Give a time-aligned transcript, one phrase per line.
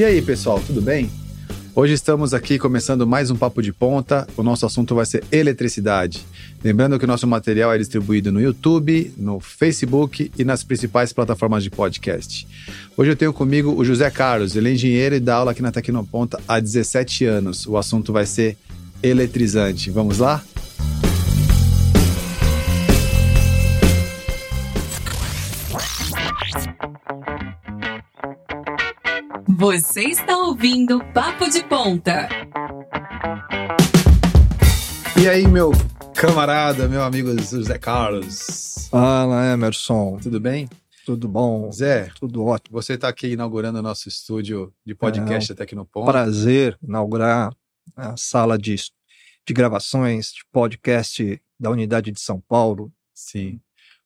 [0.00, 1.10] E aí, pessoal, tudo bem?
[1.74, 4.26] Hoje estamos aqui começando mais um Papo de Ponta.
[4.34, 6.24] O nosso assunto vai ser eletricidade.
[6.64, 11.62] Lembrando que o nosso material é distribuído no YouTube, no Facebook e nas principais plataformas
[11.62, 12.48] de podcast.
[12.96, 15.70] Hoje eu tenho comigo o José Carlos, ele é engenheiro e dá aula aqui na
[15.70, 17.66] Tecnoponta há 17 anos.
[17.66, 18.56] O assunto vai ser
[19.02, 19.90] eletrizante.
[19.90, 20.42] Vamos lá?
[29.60, 32.30] Você está ouvindo Papo de Ponta.
[35.22, 35.70] E aí, meu
[36.16, 38.88] camarada, meu amigo José Carlos.
[38.90, 40.16] Fala, Emerson.
[40.16, 40.66] Tudo bem?
[41.04, 41.70] Tudo bom?
[41.70, 42.80] Zé, Tudo ótimo.
[42.80, 46.10] você está aqui inaugurando o nosso estúdio de podcast até aqui no Ponto.
[46.10, 47.54] Prazer inaugurar
[47.94, 52.90] a sala de, de gravações de podcast da unidade de São Paulo.
[53.12, 53.60] Sim.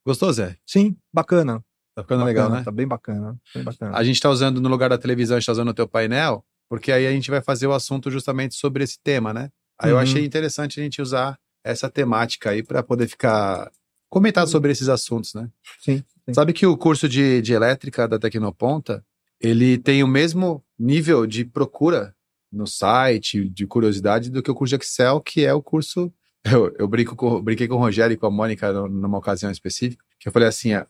[0.04, 0.56] Gostou, Zé?
[0.66, 1.64] Sim, bacana.
[1.94, 2.62] Tá ficando bacana, legal, né?
[2.64, 3.36] Tá bem bacana.
[3.54, 3.96] Bem bacana.
[3.96, 6.44] A gente está usando, no lugar da televisão, a gente está usando o teu painel,
[6.68, 9.50] porque aí a gente vai fazer o assunto justamente sobre esse tema, né?
[9.78, 10.02] Aí eu Uhum.
[10.02, 13.70] achei interessante a gente usar essa temática aí para poder ficar
[14.10, 15.48] comentar sobre esses assuntos, né?
[15.80, 16.34] Sim, sim.
[16.34, 19.04] Sabe que o curso de, de elétrica da Tecnoponta,
[19.40, 22.14] ele tem o mesmo nível de procura
[22.52, 26.12] no site, de curiosidade, do que o curso de Excel, que é o curso.
[26.44, 29.50] Eu, eu brinco com, brinquei com o Rogério e com a Mônica num- numa ocasião
[29.50, 30.84] específica, que eu falei assim: a,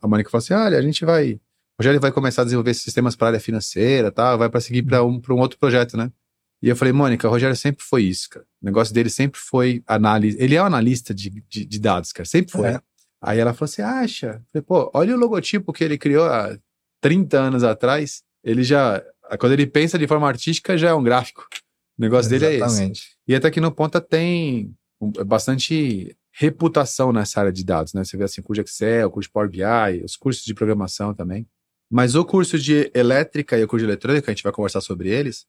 [0.00, 1.32] a Mônica falou assim: olha, a gente vai.
[1.34, 4.34] O Rogério vai começar a desenvolver sistemas para área financeira, tá?
[4.36, 6.10] vai para seguir para um, pra um outro projeto, né?
[6.62, 8.46] E eu falei, Mônica, o Rogério sempre foi isso, cara.
[8.62, 10.38] O negócio dele sempre foi análise.
[10.40, 12.26] Ele é um analista de, de, de dados, cara.
[12.26, 12.68] Sempre foi.
[12.70, 12.80] É.
[13.20, 14.26] Aí ela falou: Você acha?
[14.26, 16.56] Eu falei, pô, olha o logotipo que ele criou há
[17.02, 18.22] 30 anos atrás.
[18.42, 19.02] Ele já.
[19.38, 21.46] Quando ele pensa de forma artística, já é um gráfico.
[21.98, 22.80] O negócio dele é esse.
[23.28, 24.74] E até que no Ponta tem um-
[25.24, 28.04] bastante reputação nessa área de dados, né?
[28.04, 31.46] Você vê assim, curso de Excel, curso de Power BI, os cursos de programação também.
[31.90, 35.08] Mas o curso de elétrica e o curso de eletrônica, a gente vai conversar sobre
[35.08, 35.46] eles.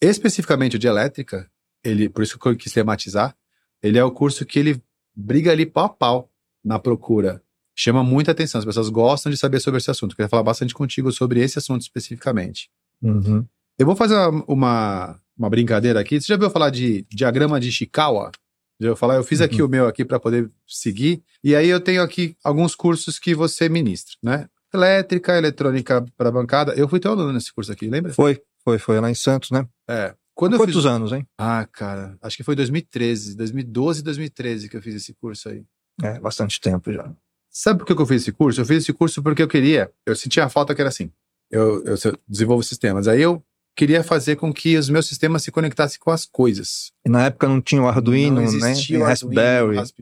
[0.00, 1.50] Especificamente o de elétrica,
[1.82, 3.36] ele, por isso que eu quis tematizar,
[3.82, 4.82] ele é o curso que ele
[5.14, 6.30] briga ali pau a pau
[6.64, 7.42] na procura.
[7.74, 10.12] Chama muita atenção, as pessoas gostam de saber sobre esse assunto.
[10.12, 12.70] Eu queria falar bastante contigo sobre esse assunto especificamente.
[13.02, 13.44] Uhum.
[13.78, 16.20] Eu vou fazer uma, uma, uma brincadeira aqui.
[16.20, 18.32] Você já ouviu falar de diagrama de Ishikawa?
[18.80, 19.16] Ouviu falar?
[19.16, 21.22] Eu fiz aqui o meu aqui para poder seguir.
[21.42, 24.48] E aí eu tenho aqui alguns cursos que você ministra, né?
[24.72, 26.74] Elétrica, eletrônica para bancada.
[26.74, 28.12] Eu fui teu aluno nesse curso aqui, lembra?
[28.12, 29.66] Foi, foi, foi lá em Santos, né?
[29.88, 30.14] É.
[30.34, 30.86] Quando eu Quantos fiz...
[30.86, 31.26] anos, hein?
[31.36, 35.64] Ah, cara, acho que foi 2013, 2012, 2013 que eu fiz esse curso aí.
[36.00, 37.12] É, bastante tempo já.
[37.50, 38.60] Sabe por que que eu fiz esse curso?
[38.60, 41.10] Eu fiz esse curso porque eu queria, eu sentia a falta que era assim.
[41.50, 41.96] Eu, eu
[42.28, 43.08] desenvolvo sistemas.
[43.08, 43.42] Aí eu
[43.78, 46.90] queria fazer com que os meus sistemas se conectassem com as coisas.
[47.06, 48.74] E na época não tinha o Arduino, Não né?
[48.98, 49.76] o Raspberry.
[49.76, 50.00] Rasp-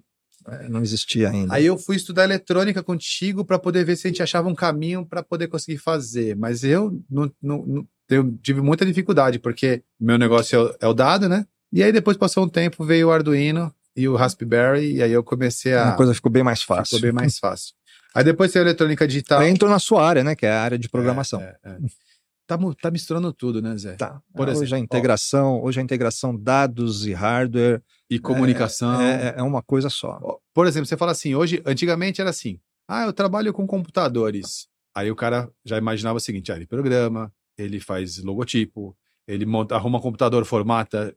[0.49, 1.53] É, não existia ainda.
[1.55, 5.05] Aí eu fui estudar eletrônica contigo para poder ver se a gente achava um caminho
[5.05, 6.37] para poder conseguir fazer.
[6.37, 10.87] Mas eu não, não- não- eu tive muita dificuldade, porque meu negócio é o, é
[10.89, 11.45] o dado, né?
[11.73, 15.23] E aí depois passou um tempo, veio o Arduino e o Raspberry, e aí eu
[15.25, 15.91] comecei a.
[15.91, 16.97] a coisa ficou bem mais fácil.
[16.97, 17.75] Ficou bem mais fácil.
[18.15, 19.41] Aí depois tem a eletrônica digital.
[19.41, 20.35] Aí entrou na sua área, né?
[20.37, 21.41] Que é a área de programação.
[21.43, 21.77] É, é.
[22.47, 23.97] Tá, tá misturando tudo, né, Zé?
[23.97, 24.23] Tá.
[24.35, 29.01] Por hoje exemplo, a integração, hoje a integração dados e hardware E comunicação.
[29.01, 30.19] é, é- é uma coisa só.
[30.23, 34.69] Ó, Por exemplo, você fala assim, hoje, antigamente era assim, ah, eu trabalho com computadores.
[34.95, 38.97] Aí o cara já imaginava o seguinte, ah, ele programa, ele faz logotipo,
[39.27, 41.15] ele monta, arruma um computador, formata,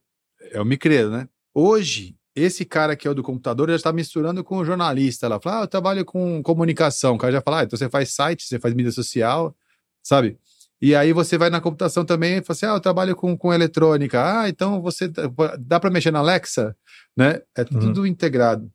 [0.52, 1.30] é o micreiro, né?
[1.54, 5.26] Hoje, esse cara que é o do computador já está misturando com o jornalista.
[5.28, 7.16] Ela fala, ah, eu trabalho com comunicação.
[7.16, 9.56] O cara já fala, ah, então você faz site, você faz mídia social,
[10.04, 10.38] sabe?
[10.82, 13.54] E aí você vai na computação também e fala assim, ah, eu trabalho com, com
[13.54, 14.22] eletrônica.
[14.22, 15.12] Ah, então você
[15.60, 16.76] dá para mexer na Alexa,
[17.18, 17.42] né?
[17.56, 18.72] É tudo integrado.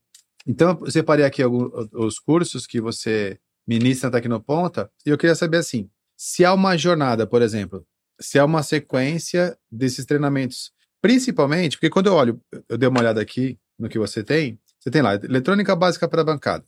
[0.47, 5.35] Então eu separei aqui alguns os cursos que você ministra na Tecnoponta e eu queria
[5.35, 7.87] saber assim, se há uma jornada, por exemplo,
[8.21, 13.21] se há uma sequência desses treinamentos, principalmente porque quando eu olho, eu dei uma olhada
[13.21, 16.65] aqui no que você tem, você tem lá eletrônica básica para bancada.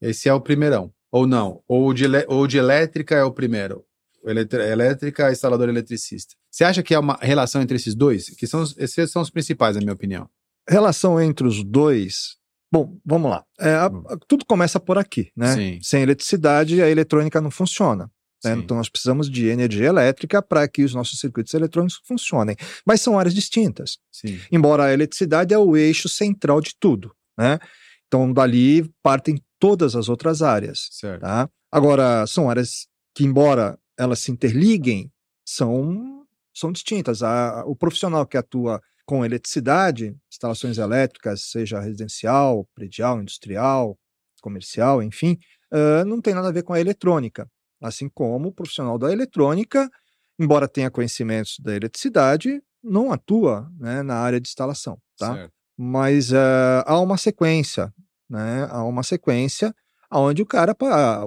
[0.00, 3.84] Esse é o primeirão, ou não, ou de, ou de elétrica é o primeiro.
[4.24, 6.34] Elétrica, instalador eletricista.
[6.50, 8.30] Você acha que há uma relação entre esses dois?
[8.30, 10.28] Que são, esses são os principais, na minha opinião.
[10.68, 12.36] Relação entre os dois.
[12.72, 13.44] Bom, vamos lá.
[13.60, 15.52] É, a- a- tudo começa por aqui, né?
[15.52, 15.54] Hum.
[15.56, 15.78] Sim.
[15.82, 18.10] Sem eletricidade, a eletrônica não funciona.
[18.44, 18.52] né?
[18.56, 22.54] Então, nós precisamos de energia elétrica para que os nossos circuitos eletrônicos funcionem.
[22.86, 23.96] Mas são áreas distintas.
[24.12, 24.38] Sim.
[24.52, 27.58] Embora a eletricidade é o eixo central de tudo, né?
[28.06, 30.88] Então, dali partem todas as outras áreas.
[30.90, 31.22] Certo.
[31.22, 31.48] Tá?
[31.72, 32.86] Agora, são áreas
[33.16, 35.10] que, embora elas se interliguem,
[35.44, 37.22] são, são distintas.
[37.22, 43.98] A- o profissional que atua com eletricidade, instalações elétricas, seja residencial, predial, industrial,
[44.40, 45.38] comercial, enfim,
[45.72, 47.48] ah, não tem nada a ver com a eletrônica.
[47.82, 49.90] Assim como o profissional da eletrônica,
[50.38, 55.34] embora tenha conhecimentos da eletricidade, não atua né, na área de instalação, tá?
[55.34, 55.52] Certo.
[55.76, 57.92] Mas uh, há uma sequência,
[58.30, 58.68] né?
[58.70, 59.74] Há uma sequência
[60.20, 60.76] onde o cara,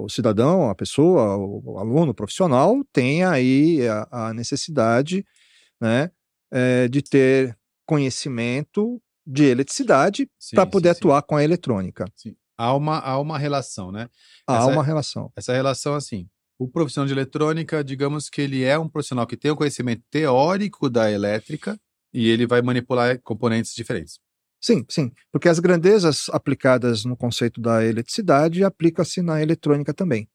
[0.00, 5.24] o cidadão, a pessoa, o aluno, o profissional, tem aí a, a necessidade,
[5.80, 6.10] né,
[6.50, 7.56] é, de ter
[7.86, 11.26] conhecimento de eletricidade para poder sim, atuar sim.
[11.28, 12.06] com a eletrônica.
[12.16, 12.34] Sim.
[12.56, 14.08] Há uma, há uma relação, né?
[14.46, 15.32] Há essa, uma relação.
[15.36, 16.26] Essa relação, assim,
[16.58, 20.02] o profissional de eletrônica, digamos que ele é um profissional que tem o um conhecimento
[20.10, 21.78] teórico da elétrica
[22.12, 24.18] e ele vai manipular componentes diferentes.
[24.60, 30.28] Sim, sim, porque as grandezas aplicadas no conceito da eletricidade aplicam-se na eletrônica também.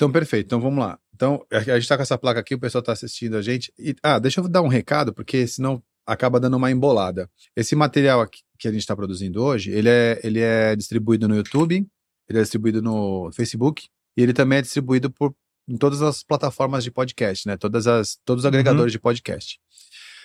[0.00, 0.46] Então, perfeito.
[0.46, 0.98] Então, vamos lá.
[1.14, 3.70] Então, a gente está com essa placa aqui, o pessoal está assistindo a gente.
[3.78, 7.28] E, ah, deixa eu dar um recado, porque senão acaba dando uma embolada.
[7.54, 11.36] Esse material aqui, que a gente está produzindo hoje, ele é, ele é distribuído no
[11.36, 11.86] YouTube,
[12.26, 15.34] ele é distribuído no Facebook, e ele também é distribuído por,
[15.68, 17.58] em todas as plataformas de podcast, né?
[17.58, 18.48] Todas as, todos os uhum.
[18.48, 18.96] agregadores uhum.
[18.96, 19.60] de podcast.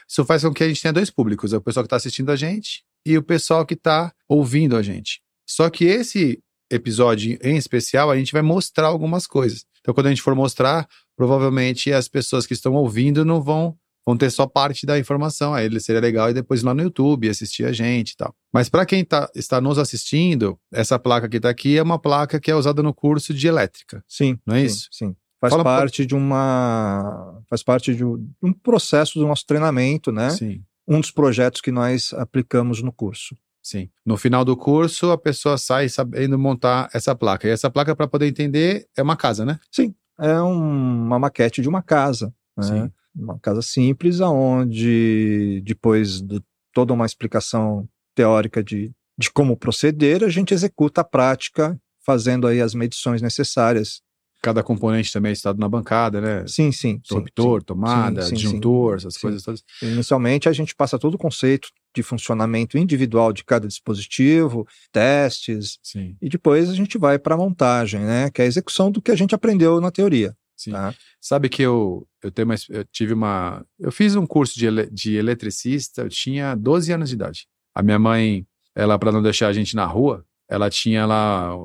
[0.07, 2.31] Isso faz com que a gente tenha dois públicos: é o pessoal que está assistindo
[2.31, 5.21] a gente e o pessoal que está ouvindo a gente.
[5.47, 6.41] Só que esse
[6.71, 9.65] episódio em especial, a gente vai mostrar algumas coisas.
[9.79, 14.15] Então, quando a gente for mostrar, provavelmente as pessoas que estão ouvindo não vão vão
[14.15, 15.53] ter só parte da informação.
[15.53, 18.35] Aí ele seria legal e depois ir lá no YouTube assistir a gente e tal.
[18.53, 22.39] Mas para quem tá, está nos assistindo, essa placa que está aqui é uma placa
[22.39, 24.03] que é usada no curso de elétrica.
[24.07, 24.37] Sim.
[24.45, 24.87] Não é sim, isso?
[24.91, 25.15] Sim.
[25.41, 26.05] Faz Fala parte um...
[26.05, 27.41] de uma.
[27.49, 30.29] Faz parte de um processo do nosso treinamento, né?
[30.29, 33.35] Sim um dos projetos que nós aplicamos no curso.
[33.61, 33.89] Sim.
[34.05, 37.47] No final do curso, a pessoa sai sabendo montar essa placa.
[37.47, 39.59] E essa placa, para poder entender, é uma casa, né?
[39.71, 39.95] Sim.
[40.19, 42.31] É um, uma maquete de uma casa.
[42.55, 42.63] Né?
[42.63, 42.91] Sim.
[43.15, 46.41] Uma casa simples, aonde depois de
[46.71, 52.61] toda uma explicação teórica de, de como proceder, a gente executa a prática, fazendo aí
[52.61, 54.01] as medições necessárias
[54.45, 56.45] cada componente também é estado na bancada, né?
[56.45, 57.01] Sim, sim.
[57.03, 59.63] Interruptor, tomada, sim, disjuntor, sim, essas coisas todas.
[59.81, 66.15] Inicialmente, a gente passa todo o conceito de funcionamento individual de cada dispositivo, testes, sim.
[66.21, 68.30] e depois a gente vai para a montagem, né?
[68.30, 70.38] Que é a execução do que a gente aprendeu na teoria.
[70.56, 70.74] Sim.
[70.74, 70.94] Tá?
[71.19, 73.65] Sabe que eu, eu, tenho uma, eu tive uma.
[73.80, 77.48] Eu fiz um curso de, ele, de eletricista, eu tinha 12 anos de idade.
[77.74, 78.45] A minha mãe,
[78.75, 81.56] ela, para não deixar a gente na rua, ela tinha lá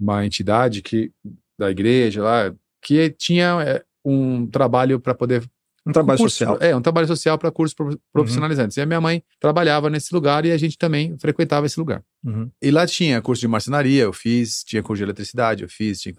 [0.00, 1.12] uma entidade que
[1.58, 5.42] da igreja lá, que tinha é, um trabalho para poder
[5.86, 6.58] um trabalho curso, social.
[6.60, 7.76] É, um trabalho social para cursos
[8.12, 8.76] profissionalizantes.
[8.76, 8.80] Uhum.
[8.80, 12.02] E a minha mãe trabalhava nesse lugar e a gente também frequentava esse lugar.
[12.24, 12.50] Uhum.
[12.60, 16.14] E lá tinha curso de marcenaria, eu fiz, tinha curso de eletricidade, eu fiz, tinha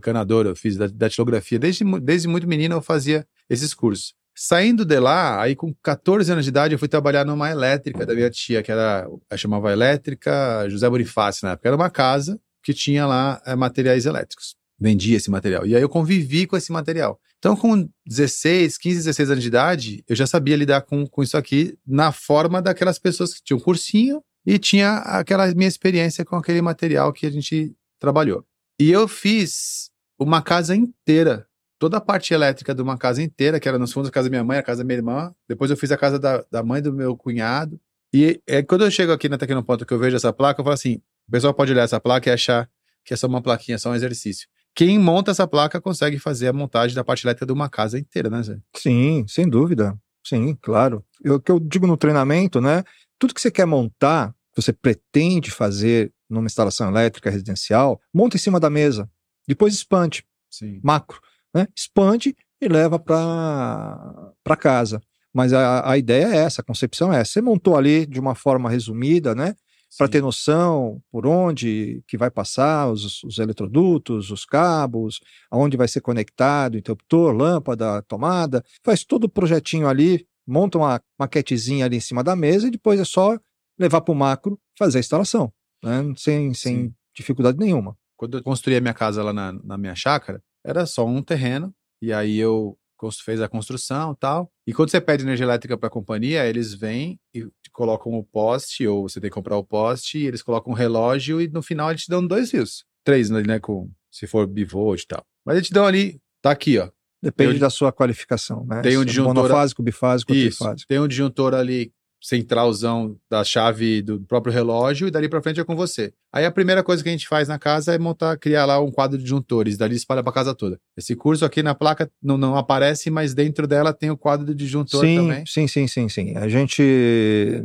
[0.00, 1.58] canador, eu fiz datilografia.
[1.58, 4.14] Desde, desde muito menino eu fazia esses cursos.
[4.34, 8.14] Saindo de lá, aí com 14 anos de idade, eu fui trabalhar numa elétrica da
[8.14, 9.06] minha tia, que era,
[9.36, 11.68] chamava Elétrica José Bonifácio na época.
[11.68, 15.66] Era uma casa que tinha lá é, materiais elétricos vendia esse material.
[15.66, 17.20] E aí eu convivi com esse material.
[17.38, 21.36] Então, com 16, 15, 16 anos de idade, eu já sabia lidar com, com isso
[21.36, 26.62] aqui na forma daquelas pessoas que tinham cursinho e tinha aquela minha experiência com aquele
[26.62, 28.44] material que a gente trabalhou.
[28.80, 31.46] E eu fiz uma casa inteira,
[31.78, 34.30] toda a parte elétrica de uma casa inteira, que era nos fundos da casa da
[34.30, 35.34] minha mãe, a casa da minha irmã.
[35.46, 37.78] Depois eu fiz a casa da, da mãe do meu cunhado.
[38.12, 40.74] E é, quando eu chego aqui na Tecnoponto que eu vejo essa placa, eu falo
[40.74, 42.68] assim: o pessoal pode olhar essa placa e achar
[43.04, 46.52] que é só uma plaquinha, só um exercício quem monta essa placa consegue fazer a
[46.52, 48.58] montagem da parte elétrica de uma casa inteira, né, Zé?
[48.76, 49.96] Sim, sem dúvida.
[50.24, 51.04] Sim, claro.
[51.24, 52.84] O que eu digo no treinamento, né?
[53.18, 58.40] Tudo que você quer montar, que você pretende fazer numa instalação elétrica residencial, monta em
[58.40, 59.10] cima da mesa.
[59.46, 60.24] Depois expande.
[60.48, 60.80] Sim.
[60.82, 61.20] Macro.
[61.54, 61.66] Né?
[61.76, 65.00] Expande e leva para casa.
[65.32, 67.32] Mas a, a ideia é essa, a concepção é essa.
[67.32, 69.54] Você montou ali de uma forma resumida, né?
[69.96, 75.20] Para ter noção por onde que vai passar os, os, eletrodutos, os cabos,
[75.50, 81.84] aonde vai ser conectado, interruptor, lâmpada, tomada, faz todo o projetinho ali, monta uma maquetezinha
[81.84, 83.38] ali em cima da mesa e depois é só
[83.78, 86.12] levar para o macro fazer a instalação, né?
[86.16, 87.96] sem, sem dificuldade nenhuma.
[88.16, 91.74] Quando eu construí a minha casa lá na, na minha chácara, era só um terreno,
[92.02, 92.78] e aí eu
[93.24, 94.50] fez a construção tal.
[94.66, 98.86] E quando você pede energia elétrica para a companhia, eles vêm e colocam o poste,
[98.86, 101.90] ou você tem que comprar o poste, e eles colocam o relógio, e no final
[101.90, 102.84] eles te dão dois fios.
[103.04, 103.58] Três, né?
[103.58, 105.24] Com, se for bivolt e tal.
[105.44, 106.90] Mas eles te dão ali, tá aqui, ó.
[107.22, 108.80] Depende da sua qualificação, né?
[108.80, 109.34] Tem um disjuntor.
[109.34, 110.88] Monofásico, bifásico, Isso, trifásico.
[110.88, 115.64] Tem um disjuntor ali centralzão da chave do próprio relógio e dali para frente é
[115.64, 116.12] com você.
[116.32, 118.90] Aí a primeira coisa que a gente faz na casa é montar, criar lá um
[118.90, 120.78] quadro de disjuntores, dali espalha para casa toda.
[120.96, 124.54] Esse curso aqui na placa não, não aparece, mas dentro dela tem o quadro de
[124.54, 125.44] disjuntor sim, também.
[125.46, 126.36] Sim, sim, sim, sim.
[126.36, 126.82] A gente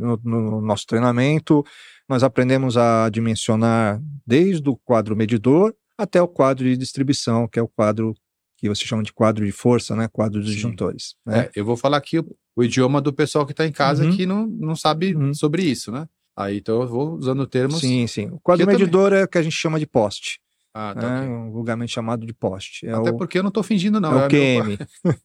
[0.00, 1.62] no, no nosso treinamento
[2.08, 7.62] nós aprendemos a dimensionar desde o quadro medidor até o quadro de distribuição, que é
[7.62, 8.14] o quadro
[8.56, 10.08] que você chama de quadro de força, né?
[10.12, 11.14] Quadro dos disjuntores.
[11.26, 11.40] Né?
[11.40, 14.16] É, eu vou falar aqui o, o idioma do pessoal que está em casa Uhum.
[14.16, 15.34] que não, não sabe Uhum.
[15.34, 16.06] sobre isso, né?
[16.36, 17.80] Aí então eu vou usando termos.
[17.80, 18.26] Sim, sim.
[18.30, 18.80] O quadro eu também.
[18.80, 20.38] medidor é o que a gente chama de poste,
[20.74, 21.20] Ah, tá, né?
[21.22, 21.28] ok.
[21.34, 22.86] um vulgarmente chamado de poste.
[22.86, 24.10] É Até o, porque eu não tô fingindo, não.
[24.12, 24.78] é o meu- QM.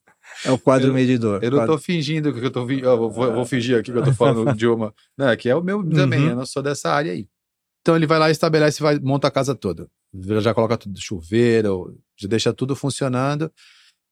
[0.46, 1.44] é o quadro Eu- medidor.
[1.44, 2.80] Eu não Quadro- tô fingindo que eu.
[2.80, 4.94] Eu vou, vou fingir aqui que eu tô falando o idioma.
[5.18, 6.30] Não, é que é o meu também, Uhum.
[6.30, 7.28] eu não sou dessa área aí.
[7.82, 9.90] Então ele vai lá, estabelece e vai, monta a casa toda.
[10.42, 13.52] Já coloca tudo chuveiro, já deixa tudo funcionando.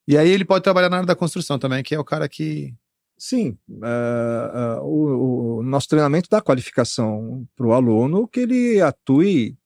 [0.08, 2.74] E aí ele pode trabalhar na área da construção também, que é o cara que.
[3.18, 9.58] Sim, eh, eh, o, o nosso treinamento dá qualificação para o aluno que ele atue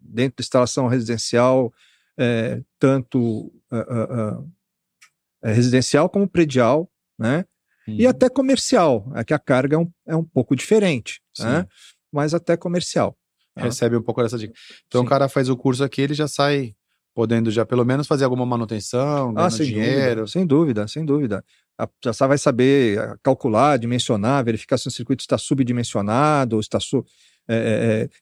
[0.00, 1.72] dentro da instalação residencial,
[2.16, 7.44] eh, tanto eh, residencial como predial, né?
[7.86, 7.96] Uhum.
[8.00, 11.44] E até comercial, é que a carga é um, é um pouco diferente, Sim.
[11.44, 11.66] né?
[12.10, 13.16] mas até comercial.
[13.54, 13.62] Tá?
[13.62, 14.52] recebe um pouco dessa dica.
[14.86, 15.06] Então Sim.
[15.06, 16.74] o cara faz o curso aqui, ele já sai
[17.14, 19.96] podendo já pelo menos fazer alguma manutenção, Ah, ganhando sem dinheiro.
[20.22, 21.44] dúvida, sem dúvida, sem dúvida.
[21.78, 26.60] A- Já só vai saber eh, calcular, dimensionar, verificar se o circuito está subdimensionado, ou
[26.60, 27.04] está su,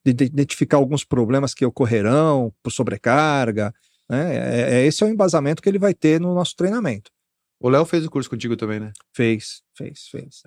[0.05, 3.73] de- de- identificar alguns problemas que ocorrerão por sobrecarga.
[4.11, 4.37] Né?
[4.37, 7.11] É, é- esse é o embasamento que ele vai ter no nosso treinamento.
[7.61, 8.93] O Léo fez o curso contigo também, né?
[9.15, 10.43] Fez, fez, fez.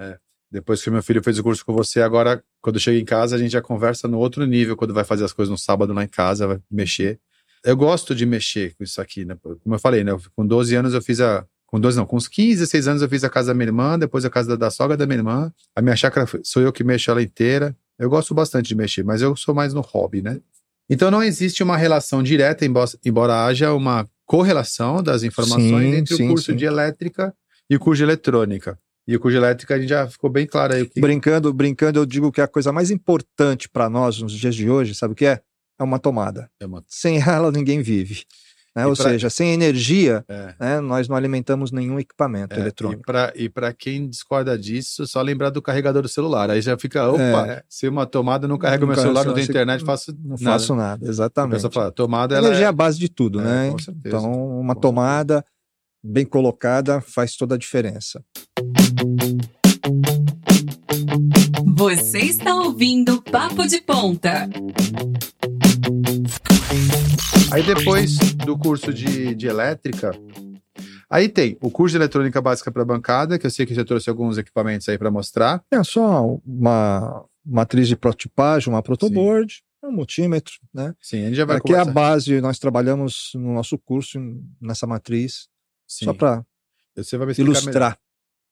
[0.51, 3.39] Depois que meu filho fez o curso com você, agora, quando chega em casa, a
[3.39, 6.07] gente já conversa no outro nível, quando vai fazer as coisas no sábado lá em
[6.07, 7.19] casa, vai mexer.
[7.63, 9.35] Eu gosto de mexer com isso aqui, né?
[9.41, 10.11] Como eu falei, né?
[10.35, 11.45] Com 12 anos eu fiz a.
[11.65, 13.97] Com 12 não, com uns 15, 16 anos eu fiz a casa da minha irmã,
[13.97, 15.51] depois a casa da, da sogra da minha irmã.
[15.75, 17.75] A minha chácara sou eu que mexo ela inteira.
[17.97, 20.39] Eu gosto bastante de mexer, mas eu sou mais no hobby, né?
[20.87, 26.15] Então não existe uma relação direta, embora, embora haja uma correlação das informações Sim, entre
[26.15, 26.55] sim, o curso sim.
[26.55, 27.33] de elétrica
[27.69, 28.77] e o curso de eletrônica.
[29.07, 31.99] E o curso de elétrica a gente já ficou bem claro aí que, Brincando, brincando,
[31.99, 35.15] eu digo que a coisa mais importante para nós nos dias de hoje, sabe o
[35.15, 35.41] que é?
[35.79, 36.49] É uma tomada.
[36.59, 38.23] é uma Sem ela, ninguém vive.
[38.75, 38.85] né?
[38.87, 40.53] Ou pra- seja, sem energia, É.
[40.59, 43.03] né, nós não alimentamos nenhum equipamento É, eletrônico.
[43.35, 46.49] E para quem discorda disso, só lembrar do carregador do celular.
[46.49, 47.63] Aí já fica, opa, É.
[47.69, 50.43] se uma tomada não carrega o Não meu celular, não tem internet, faço Não nada.
[50.43, 51.53] faço nada, A exatamente.
[51.53, 52.69] pessoa fala, tomada A ela energia é é...
[52.69, 53.71] a base de tudo, É, né?
[53.71, 54.17] com certeza.
[54.17, 55.45] Então, uma Com tomada
[56.03, 58.21] bem colocada faz toda a diferença.
[61.77, 64.49] Você está ouvindo Papo de Ponta.
[67.51, 70.11] Aí depois do curso de, de elétrica,
[71.07, 74.09] aí tem o curso de eletrônica básica para bancada, que eu sei que já trouxe
[74.09, 75.63] alguns equipamentos aí para mostrar.
[75.71, 80.95] É só uma matriz de prototipagem, uma protoboard, um multímetro, né?
[80.99, 84.19] Sim, a gente já vai Aqui é a base, nós trabalhamos no nosso curso
[84.59, 85.47] nessa matriz,
[85.87, 86.43] Sim, só para
[86.97, 87.97] explicar melhor.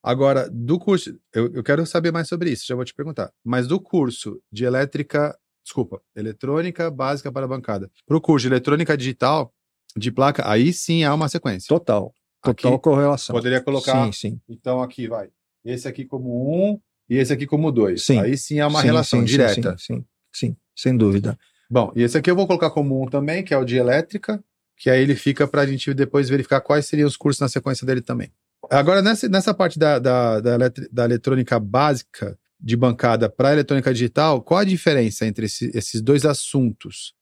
[0.03, 3.31] Agora, do curso, eu, eu quero saber mais sobre isso, já vou te perguntar.
[3.41, 5.33] Mas do curso de elétrica,
[5.63, 9.53] desculpa, eletrônica básica para a bancada, para o curso de eletrônica digital
[9.95, 11.69] de placa, aí sim há uma sequência.
[11.69, 13.33] Total, total Aqui, correlação.
[13.33, 14.41] Poderia colocar, Sim, sim.
[14.49, 15.29] então aqui vai,
[15.63, 16.77] esse aqui como um
[17.09, 18.03] e esse aqui como dois.
[18.03, 18.19] Sim.
[18.19, 19.77] Aí sim há uma Sim, relação sim, direta.
[19.77, 21.39] Sim, sim, sem dúvida.
[21.69, 24.43] Bom, e esse aqui eu vou colocar como um também, que é o de elétrica,
[24.77, 27.87] que aí ele fica para a gente depois verificar quais seriam os cursos na sequência
[27.87, 28.29] dele também.
[28.69, 33.93] Agora, nessa, nessa parte da, da, da, eletri- da eletrônica básica de bancada para eletrônica
[33.93, 37.13] digital, qual a diferença entre esse- esses dois assuntos?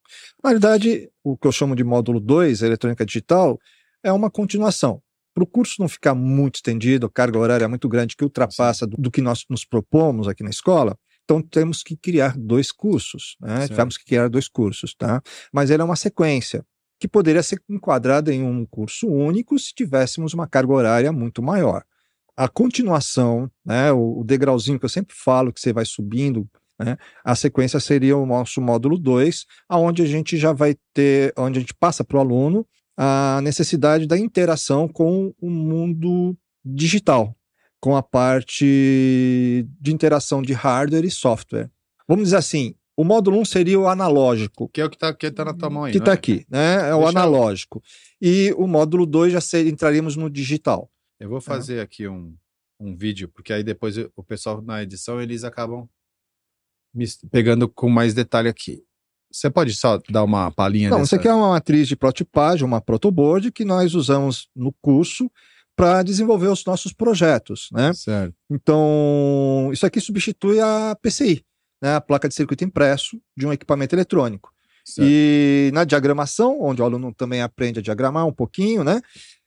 [0.43, 3.57] Na verdade, o que eu chamo de módulo 2, eletrônica digital,
[4.03, 5.01] é uma continuação.
[5.33, 9.09] Para o curso não ficar muito estendido, carga horária muito grande que ultrapassa do, do
[9.09, 13.59] que nós nos propomos aqui na escola, então temos que criar dois cursos, né?
[13.69, 15.21] Tivemos que criar dois cursos, tá?
[15.53, 16.63] Mas ele é uma sequência
[17.01, 21.83] que poderia ser enquadrada em um curso único se tivéssemos uma carga horária muito maior.
[22.37, 26.47] A continuação, né, o, degrauzinho que eu sempre falo que você vai subindo,
[26.79, 31.57] né, a sequência seria o nosso módulo 2, aonde a gente já vai ter, onde
[31.57, 37.35] a gente passa para o aluno a necessidade da interação com o mundo digital,
[37.79, 41.67] com a parte de interação de hardware e software.
[42.07, 45.31] Vamos dizer assim, o módulo 1 seria o analógico, Que é o que está que
[45.31, 45.91] tá na tua mão aí.
[45.91, 46.13] que está é?
[46.13, 46.89] aqui, né?
[46.89, 47.81] É o Deixa- analógico.
[48.21, 50.89] E o módulo 2 já ser, entraríamos no digital.
[51.19, 52.35] Eu vou fazer aqui um,
[52.79, 55.87] um vídeo, porque aí depois eu- o pessoal na edição eles acabam
[57.31, 58.83] pegando com mais detalhe aqui.
[59.31, 61.07] Você pode só dar uma palhinha Não, dessa?
[61.07, 65.31] isso aqui é uma matriz de prototipagem, uma protoboard que nós usamos no curso
[65.73, 67.93] para desenvolver os nossos projetos, né?
[67.93, 68.35] Certo.
[68.51, 71.45] Então, isso aqui substitui a PCI,
[71.81, 71.95] né?
[71.95, 74.51] a placa de circuito impresso de um equipamento eletrônico.
[74.85, 75.07] certo.
[75.09, 79.01] E na diagramação, onde o aluno também aprende a diagramar um pouquinho, né?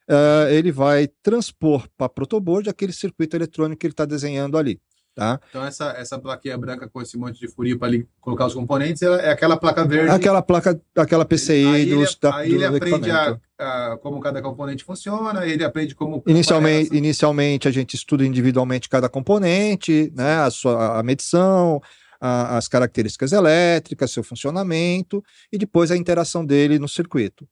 [0.09, 4.81] eh, ele vai transpor para protoboard aquele circuito eletrônico que ele está desenhando ali.
[5.14, 5.38] Tá?
[5.49, 9.21] Então essa, essa plaquinha branca com esse monte de furinho para colocar os componentes ela
[9.23, 10.11] é aquela placa verde.
[10.11, 14.19] Aquela placa, aquela PCI aí dos, ele, da, aí do ele aprende a, a- como
[14.19, 16.21] cada componente funciona, ele aprende como.
[16.26, 21.81] Inicialmente, inicialmente a gente estuda individualmente cada componente, né, a sua a medição,
[22.26, 27.47] a- as características elétricas, seu funcionamento e depois a interação dele no circuito.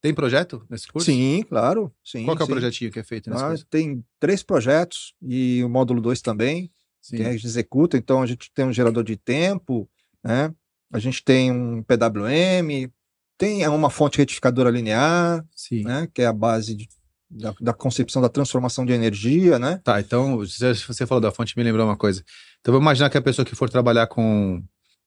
[0.00, 1.06] Tem projeto nesse curso?
[1.06, 1.92] Sim, claro.
[2.04, 2.52] Sim, Qual é o sim.
[2.52, 3.66] projetinho que é feito nesse Ah, curso?
[3.70, 6.70] tem três projetos e o módulo 2 também,
[7.00, 7.16] Sim.
[7.16, 7.96] que a gente executa.
[7.96, 9.88] Então, a gente tem um gerador de tempo,
[10.22, 10.52] né?
[10.92, 12.90] a gente tem um PWM,
[13.36, 15.82] tem uma fonte retificadora linear, Sim.
[15.84, 16.08] né?
[16.14, 16.88] que é a base de-
[17.30, 19.80] da, da concepção da transformação de energia, né?
[19.84, 22.24] Tá, então, se você falou da fonte, me lembrou uma coisa.
[22.60, 24.62] Então, vamos imaginar que a pessoa que for trabalhar com,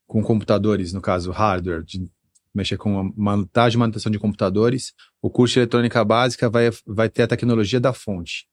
[0.05, 2.07] com computadores, no caso, hardware, de
[2.53, 7.23] mexer com montagem e manutenção de computadores, o curso de eletrônica básica vai, vai ter
[7.23, 8.45] a tecnologia da fonte,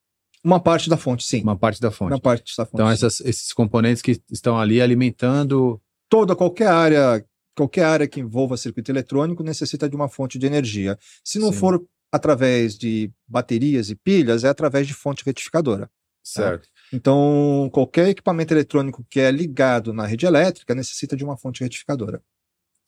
[0.44, 1.42] Uma parte da fonte, sim.
[1.42, 2.12] uma parte da fonte.
[2.12, 2.74] Uma parte da fonte.
[2.74, 5.80] Então, essas, esses componentes que estão ali alimentando.
[6.08, 7.24] Toda, qualquer área,
[7.56, 10.96] qualquer área que envolva circuito eletrônico necessita de uma fonte de energia.
[11.24, 11.58] Se não Sim.
[11.58, 15.90] for através de baterias e pilhas, é através de fonte retificadora.
[16.22, 16.68] Certo.
[16.92, 22.22] Então, qualquer equipamento eletrônico que é ligado na rede elétrica necessita de uma fonte retificadora.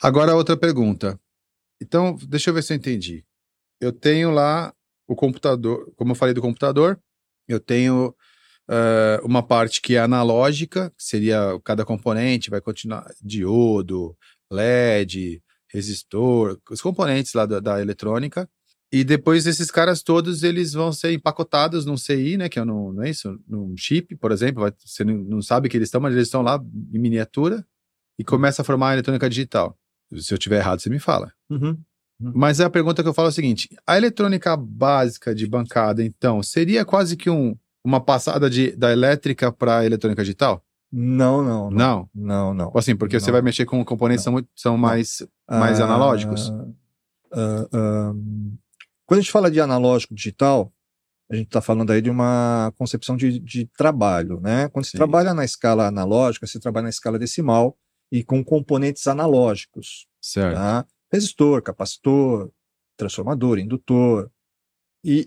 [0.01, 1.19] Agora, outra pergunta.
[1.81, 3.25] Então, deixa eu ver se eu entendi.
[3.81, 4.75] Eu tenho lá
[5.07, 7.01] o computador, como eu falei do computador,
[7.49, 8.15] eu tenho
[8.69, 14.17] eh, uma parte que é analógica, que seria cada componente vai continuar diodo,
[14.51, 18.49] LED, resistor, os componentes lá da, da eletrônica.
[18.93, 22.49] E depois esses caras todos eles vão ser empacotados num CI, né?
[22.49, 23.39] Que é no, não é isso?
[23.47, 24.63] Num chip, por exemplo.
[24.63, 26.61] vai- você não, sabe que eles estão, mas eles estão lá
[26.93, 27.65] em miniatura
[28.19, 29.77] e começa a formar a eletrônica digital.
[30.17, 31.33] Se eu tiver errado, você me fala.
[32.21, 36.43] Mas a pergunta que eu falo é o seguinte: a eletrônica básica de bancada, então,
[36.43, 40.63] seria quase que um, uma passada de, da elétrica para a eletrônica digital?
[40.93, 41.79] Não, não, não.
[41.79, 42.11] Não.
[42.13, 42.73] Não, não.
[42.75, 43.35] Assim, porque você Não.
[43.35, 46.53] vai mexer com componentes que são, são mais, mais Ah, analógicos.
[47.33, 48.13] ah,
[49.11, 50.73] quando a gente fala de analógico digital,
[51.29, 54.69] a gente está falando aí de uma concepção de, de trabalho, né?
[54.69, 54.99] Quando se Sim.
[54.99, 57.77] trabalha na escala analógica, se trabalha na escala decimal
[58.13, 60.55] e com componentes analógicos, Certo.
[60.55, 60.87] tá?
[61.13, 62.53] Resistor, capacitor,
[62.97, 64.31] transformador, indutor.
[65.05, 65.27] E,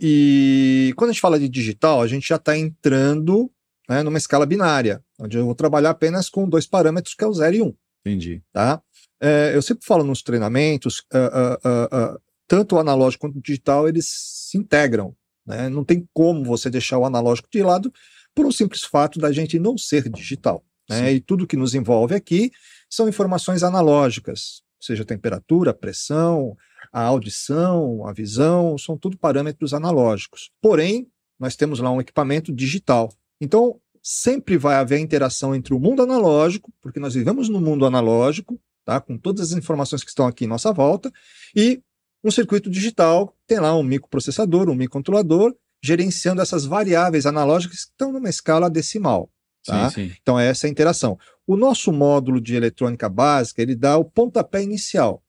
[0.90, 3.52] e quando a gente fala de digital, a gente já está entrando
[3.90, 7.34] né, numa escala binária, onde eu vou trabalhar apenas com dois parâmetros, que é o
[7.34, 8.42] 0 e 1 Entendi.
[8.54, 8.82] tá?
[9.22, 12.20] É, eu sempre falo nos treinamentos, ah, ah, ah,
[12.54, 15.70] tanto o analógico quanto o digital, eles se integram, né?
[15.70, 17.92] Não tem como você deixar o analógico de lado
[18.36, 21.14] por um simples fato da gente não ser digital, né?
[21.14, 22.52] E tudo que nos envolve aqui
[22.88, 26.56] são informações analógicas, seja temperatura, pressão,
[26.92, 30.52] a audição, a visão, são tudo parâmetros analógicos.
[30.62, 31.08] Porém,
[31.40, 33.12] nós temos lá um equipamento digital.
[33.42, 38.62] Então, sempre vai haver interação entre o mundo analógico, porque nós vivemos no mundo analógico,
[38.86, 39.02] tá?
[39.02, 41.12] com todas as informações que estão aqui em nossa volta,
[41.56, 41.82] e
[42.24, 48.12] um circuito digital tem lá um microprocessador, um microcontrolador, gerenciando essas variáveis analógicas que estão
[48.12, 49.30] numa escala decimal.
[49.66, 49.90] Tá?
[49.90, 50.16] Sim, sim.
[50.22, 51.18] Então, essa é a interação.
[51.46, 55.22] O nosso módulo de eletrônica básica, ele dá o pontapé inicial,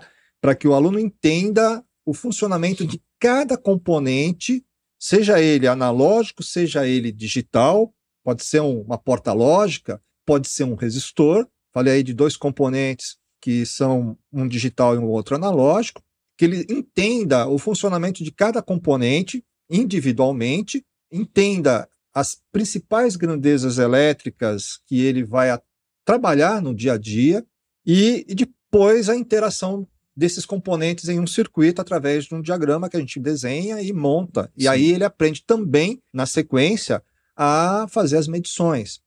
[0.00, 0.02] tá?
[0.40, 4.64] para que o aluno entenda o funcionamento de cada componente,
[4.98, 7.92] seja ele analógico, seja ele digital,
[8.24, 11.46] pode ser um- uma porta lógica, pode ser um resistor.
[11.72, 16.02] Falei aí de dois componentes que são um digital e um outro analógico,
[16.38, 25.00] que ele entenda o funcionamento de cada componente individualmente, entenda as principais grandezas elétricas que
[25.04, 25.58] ele vai
[26.04, 27.44] trabalhar no dia a dia
[27.84, 32.96] e, e depois a interação desses componentes em um circuito através de um diagrama que
[32.96, 34.50] a gente desenha e monta.
[34.56, 34.68] E Sim.
[34.68, 37.02] aí ele aprende também, na sequência,
[37.36, 39.00] a fazer as medições.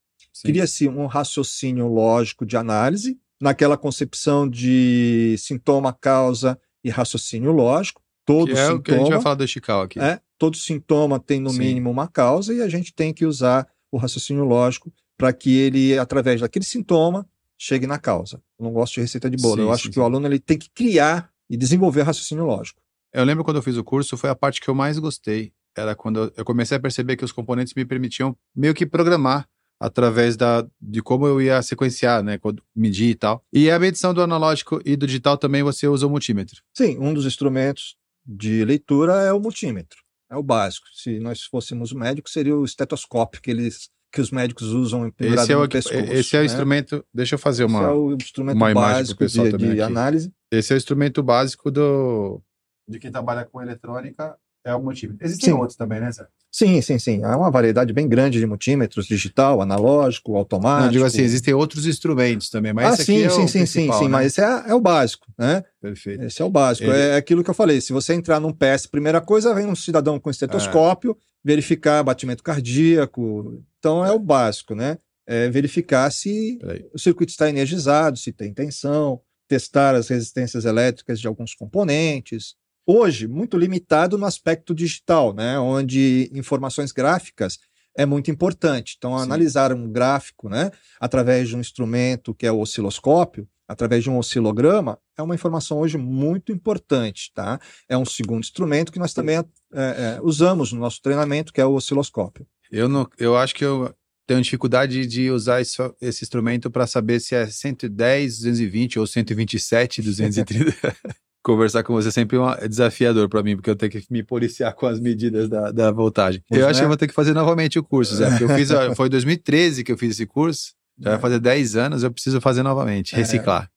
[0.43, 8.01] Cria-se um raciocínio lógico de análise, naquela concepção de sintoma, causa e raciocínio lógico.
[8.25, 9.99] Todo Que é o que a gente vai sintoma, falar do Chical aqui.
[9.99, 11.59] é, todo sintoma tem no Sim.
[11.59, 15.97] mínimo uma causa e a gente tem que usar o raciocínio lógico para que ele,
[15.97, 17.27] através daquele sintoma,
[17.59, 18.41] chegue na causa.
[18.59, 19.55] Eu não gosto de receita de bolo.
[19.57, 19.99] Sim, Eu acho sim, que sim.
[19.99, 22.79] o aluno ele tem que criar e desenvolver raciocínio lógico.
[23.13, 25.51] Eu lembro quando eu fiz o curso, foi a parte que eu mais gostei.
[25.77, 29.47] Era quando eu comecei a perceber que os componentes me permitiam meio que programar
[29.81, 32.37] através da, de como eu ia sequenciar, né?
[32.37, 33.43] quando- Medir e tal.
[33.51, 36.61] E a medição do analógico e do digital também você usa o multímetro.
[36.77, 39.97] Sim, um dos instrumentos de leitura é o multímetro.
[40.29, 40.85] É o básico.
[40.93, 45.53] Se nós fôssemos médicos, seria o estetoscópio que eles que os médicos usam pendurado Esse
[45.53, 45.95] é, o, pescoço.
[45.95, 46.45] esse é o né?
[46.45, 47.05] instrumento.
[47.13, 47.83] Deixa eu fazer Esse uma.
[47.85, 49.91] é o instrumento uma imagem pessoal de, também de aqui.
[49.91, 50.33] análise.
[50.51, 52.41] Esse é o instrumento básico do.
[52.87, 55.25] De quem trabalha com eletrônica é o multímetro.
[55.25, 55.59] Existem Sim.
[55.59, 56.25] outros também, né, Zé?
[56.51, 57.23] Sim, sim, sim.
[57.23, 60.85] Há uma variedade bem grande de multímetros, digital, analógico, automático.
[60.85, 63.47] Não, digo assim, existem outros instrumentos também, mas ah, esse sim, aqui é sim, o
[63.47, 64.11] sim, sim, principal, sim, né?
[64.11, 65.63] mas esse é, é o básico, né?
[65.81, 66.23] Perfeito.
[66.23, 66.89] Esse é o básico.
[66.89, 67.79] Ele- É aquilo que eu falei.
[67.79, 73.63] Se você entrar num PS, primeira coisa, vem um cidadão com estetoscópio, verificar batimento cardíaco.
[73.79, 74.97] Então é o básico, né?
[75.25, 76.85] É verificar se Peraí.
[76.93, 82.55] o circuito está energizado, se tem tensão, testar as resistências elétricas de alguns componentes.
[82.85, 85.59] Hoje, muito limitado no aspecto digital, né?
[85.59, 87.59] Onde informações gráficas
[87.95, 88.95] é muito importante.
[88.97, 89.23] Então, Sim.
[89.23, 90.71] analisar um gráfico, né?
[90.99, 95.79] Através de um instrumento que é o osciloscópio, através de um oscilograma, é uma informação
[95.79, 97.59] hoje muito importante, tá?
[97.87, 101.65] É um segundo instrumento que nós também é, é, usamos no nosso treinamento, que é
[101.65, 102.45] o osciloscópio.
[102.71, 103.93] Eu, não, eu acho que eu
[104.27, 110.01] tenho dificuldade de usar isso- esse instrumento para saber se é 110, 220 ou 127,
[110.01, 110.95] 230.
[111.43, 114.21] Conversar com você é sempre uma- é desafiador para mim, porque eu tenho que me
[114.21, 116.43] policiar com as medidas da, da voltagem.
[116.47, 116.69] Pois eu é.
[116.69, 118.29] acho que eu vou ter que fazer novamente o curso, Zé.
[118.29, 121.75] Porque eu fiz, foi em 2013 que eu fiz esse curso, já vai fazer 10
[121.75, 123.17] anos, eu preciso fazer novamente, É.
[123.17, 123.69] reciclar.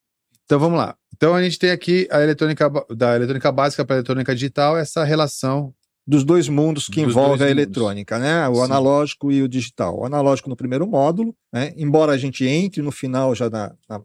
[0.44, 0.94] Então vamos lá.
[1.16, 5.02] Então a gente tem aqui a eletrônica da eletrônica básica para a eletrônica digital, essa
[5.02, 5.72] relação
[6.06, 7.40] dos dois mundos que dois a mundos.
[7.40, 8.46] eletrônica, né?
[8.48, 8.62] O Sim.
[8.64, 10.00] analógico e o digital.
[10.00, 11.72] O analógico no primeiro módulo, né?
[11.78, 14.02] embora a gente entre no final já na, na-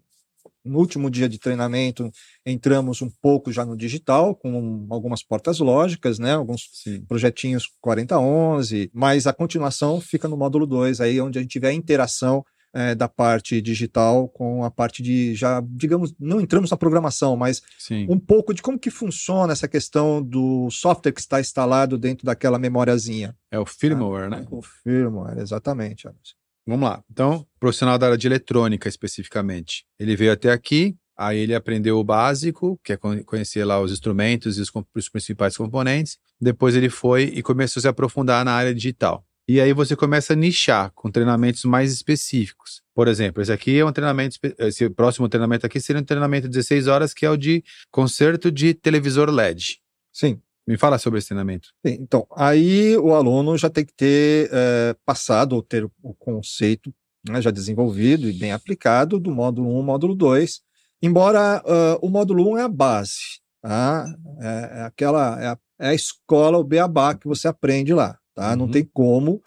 [0.63, 2.11] no último dia de treinamento,
[2.45, 6.33] entramos um pouco já no digital com algumas portas lógicas, né?
[6.33, 7.01] Alguns Sim.
[7.07, 11.73] projetinhos 4011, mas a continuação fica no módulo 2, aí onde a gente vê a
[11.73, 17.35] interação eh, da parte digital com a parte de já, digamos, não entramos na programação,
[17.35, 18.05] mas Sim.
[18.07, 22.59] um pouco de como que funciona essa questão do software que está instalado dentro daquela
[22.59, 23.35] memóriazinha.
[23.49, 24.45] É o firmware, né?
[24.51, 26.07] O firmware, exatamente.
[26.07, 26.38] Anderson.
[26.69, 27.03] Vamos lá.
[27.09, 29.85] Então, profissional da área de eletrônica especificamente.
[29.99, 33.91] Ele veio até aqui, aí ele aprendeu o básico, que é con- conhecer lá os
[33.91, 36.19] instrumentos e os, os principais componentes.
[36.39, 39.25] Depois ele foi e começou a se aprofundar na área digital.
[39.47, 42.83] E aí você começa a nichar com treinamentos mais específicos.
[42.93, 46.53] Por exemplo, esse aqui é um treinamento, esse próximo treinamento aqui seria um treinamento de
[46.53, 49.79] 16 horas, que é o de conserto de televisor LED.
[50.13, 50.39] Sim.
[50.69, 51.69] Me fala sobre esse treinamento.
[51.83, 56.93] Sim, Então, aí o aluno já tem que ter eh, passado ou ter o conceito
[57.27, 60.61] né, já desenvolvido e bem aplicado do módulo 1 módulo 2,
[61.01, 64.05] embora ah, o módulo 1 é a base, tá?
[64.41, 68.55] é, é aquela, é a, é a escola, o beabá que você aprende lá, tá?
[68.55, 68.71] Não Uhum.
[68.71, 69.41] tem como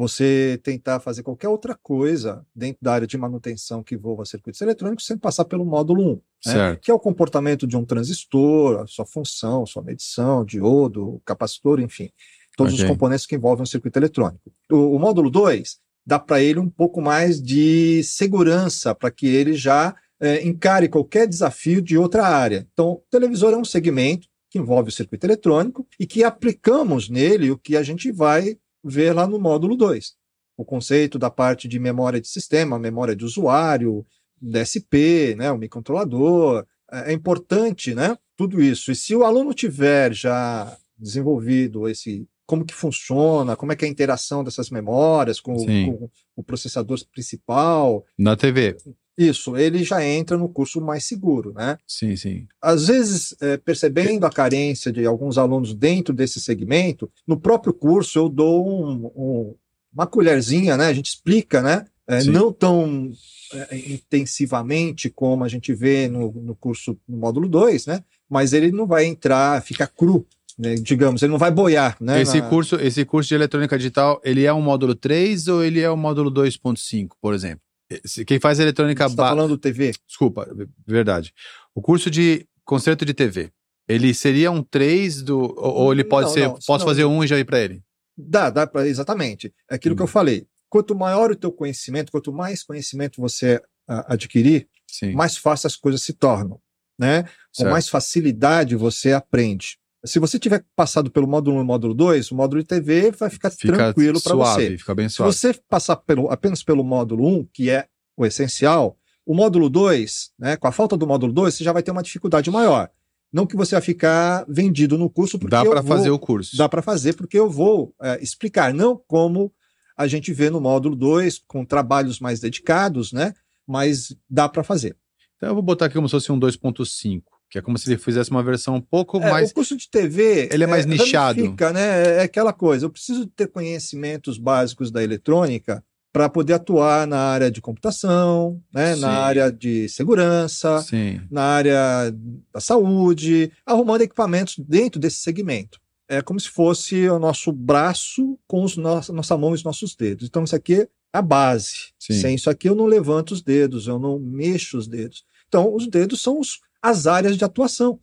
[0.00, 5.04] você tentar fazer qualquer outra coisa dentro da área de manutenção que envolva circuitos eletrônicos
[5.04, 6.76] sem passar pelo módulo 1 né?
[6.80, 12.08] Que é o comportamento de um transistor, a sua função, sua medição, diodo, capacitor, enfim,
[12.56, 12.82] todos Ok.
[12.82, 14.50] os componentes que envolvem o circuito eletrônico.
[14.72, 19.52] O, o módulo 2 dá para ele um pouco mais de segurança, para que ele
[19.52, 22.66] já eh, encare qualquer desafio de outra área.
[22.72, 27.50] Então, o televisor é um segmento que envolve o circuito eletrônico e que aplicamos nele
[27.50, 30.14] o que a gente vai ver lá no módulo 2.
[30.56, 34.04] O conceito da parte de memória de sistema, memória de usuário,
[34.40, 36.66] DSP, né, o microcontrolador.
[36.92, 38.90] É é importante, né, tudo isso.
[38.90, 43.88] E se o aluno tiver já desenvolvido esse como que funciona, como é que é
[43.88, 48.76] a interação dessas memórias com, com o processador principal, Na TV.
[49.18, 51.76] Isso, ele já entra no curso mais seguro, né?
[51.86, 52.46] Sim, sim.
[52.62, 58.18] às vezes, eh, percebendo a carência de alguns alunos dentro desse segmento, no próprio curso
[58.18, 59.54] eu dou um- um-
[59.92, 60.86] uma colherzinha, né?
[60.86, 61.84] A gente explica, né?
[62.22, 62.30] Sim.
[62.32, 63.12] não tão
[63.52, 63.76] eh,
[64.24, 68.02] intensivamente como a gente vê no, no curso no módulo 2, né?
[68.28, 70.26] Mas ele não vai entrar, ficar cru,
[70.58, 70.74] né?
[70.74, 72.20] digamos, ele não vai boiar, né?
[72.22, 75.80] Esse na- curso, esse curso de eletrônica digital, ele é um módulo 3 ou ele
[75.80, 77.60] é um módulo 2.5, por exemplo?
[77.90, 79.92] Esse- Quem faz eletrônica Você está ba- falando do TV?
[80.06, 80.48] Desculpa,
[80.86, 81.32] verdade.
[81.74, 83.50] O curso de concerto de TV,
[83.88, 86.86] ele seria um 3 do ou, ele pode Não, ser, não, posso não.
[86.86, 87.82] fazer um e já ir para ele?
[88.16, 89.52] Dá, dá para exatamente.
[89.70, 90.12] É aquilo que eu Uhum.
[90.12, 90.46] falei.
[90.68, 95.12] Quanto maior o teu conhecimento, quanto mais conhecimento você adquirir, Sim.
[95.14, 96.60] mais fácil as coisas se tornam,
[96.98, 97.24] né?
[97.56, 99.78] Com mais facilidade você aprende.
[100.04, 103.28] Se você tiver passado pelo módulo 1 e módulo 2, o módulo de TV vai
[103.28, 104.78] ficar Fica tranquilo para você.
[104.78, 105.32] fica bem Se suave.
[105.32, 107.86] você passar pelo, apenas pelo módulo 1, que é
[108.16, 111.82] o essencial, o módulo 2, né, com a falta do módulo 2, você já vai
[111.82, 112.90] ter uma dificuldade maior.
[113.32, 116.56] Não que você vai ficar vendido no curso, porque Dá para fazer o curso.
[116.56, 119.52] Dá para fazer, porque eu vou é, explicar, não como
[119.96, 123.34] a gente vê no módulo 2, com trabalhos mais dedicados, né?
[123.66, 124.96] Mas dá para fazer.
[125.36, 127.98] Então eu vou botar aqui como se fosse um 2.5, que é como se ele
[127.98, 130.48] fizesse uma versão um pouco É, mais O curso de TV.
[130.52, 131.38] Ele é mais nichado.
[131.40, 132.18] ramifica, né?
[132.18, 132.86] É aquela coisa.
[132.86, 135.82] Eu preciso ter conhecimentos básicos da eletrônica
[136.12, 138.94] para poder atuar na área de computação, né?
[138.94, 139.00] Sim.
[139.00, 141.20] na área de segurança, Sim.
[141.30, 142.12] na área
[142.52, 145.78] da saúde, arrumando equipamentos dentro desse segmento.
[146.08, 149.94] é como se fosse o nosso braço com os nossa, nossa mão e os nossos
[149.94, 150.26] dedos.
[150.26, 151.92] Então, isso aqui é a base.
[151.96, 152.14] Sim.
[152.14, 155.24] Sem isso aqui, eu não levanto os dedos, eu não mexo os dedos.
[155.46, 157.98] Então, os dedos são os, as áreas de atuação.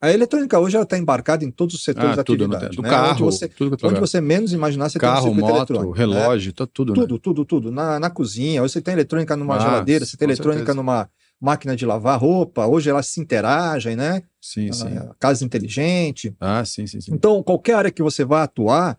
[0.00, 2.76] A eletrônica hoje está embarcada em todos os setores Ah, da tudo, atividade.
[2.76, 2.90] do né?
[2.90, 5.92] carro, Onde você, tudo onde você menos imaginar, você Carro, tem um circuito moto, eletrônico.
[5.92, 5.98] né?
[5.98, 7.00] relógio, tá tudo, né?
[7.00, 7.72] Tudo, tudo, tudo.
[7.72, 10.76] Na, na cozinha, hoje você tem eletrônica numa Ah, geladeira, você tem eletrônica certeza.
[10.76, 11.08] numa
[11.40, 14.22] máquina de lavar roupa, hoje elas se interagem, né?
[14.40, 14.98] Sim, sim.
[14.98, 16.36] Ah, casa inteligente.
[16.38, 17.14] Ah, sim, sim, sim.
[17.14, 18.98] Então, qualquer área que você vá atuar,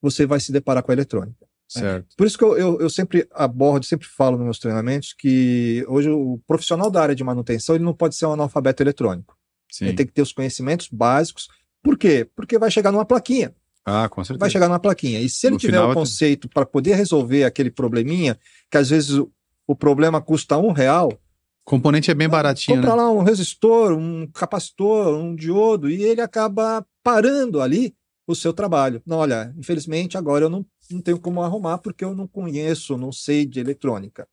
[0.00, 1.43] você vai se deparar com a eletrônica.
[1.68, 2.14] Certo.
[2.16, 6.08] Por isso que eu, eu, eu sempre abordo, sempre falo nos meus treinamentos que hoje
[6.10, 9.36] o profissional da área de manutenção ele não pode ser um analfabeto eletrônico.
[9.70, 9.86] Sim.
[9.86, 11.48] Ele tem que ter os conhecimentos básicos.
[11.82, 12.28] Por quê?
[12.36, 13.54] Porque vai chegar numa plaquinha.
[13.84, 14.38] Ah, com certeza.
[14.40, 15.20] Vai chegar numa plaquinha.
[15.20, 18.38] E se ele No tiver o vai ter- conceito para poder resolver aquele probleminha,
[18.70, 19.30] que às vezes o,
[19.66, 21.12] o problema custa um real,
[21.66, 23.02] Componente é bem baratinho, compra né?
[23.02, 27.94] lá um resistor, um capacitor, um diodo, e ele acaba parando ali
[28.26, 29.00] o seu trabalho.
[29.06, 33.12] Não, olha, infelizmente agora eu não, não tenho como arrumar porque eu não conheço, não
[33.12, 34.26] sei de eletrônica.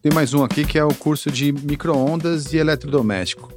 [0.00, 3.52] Tem mais um aqui que é o curso de micro-ondas e eletrodoméstico.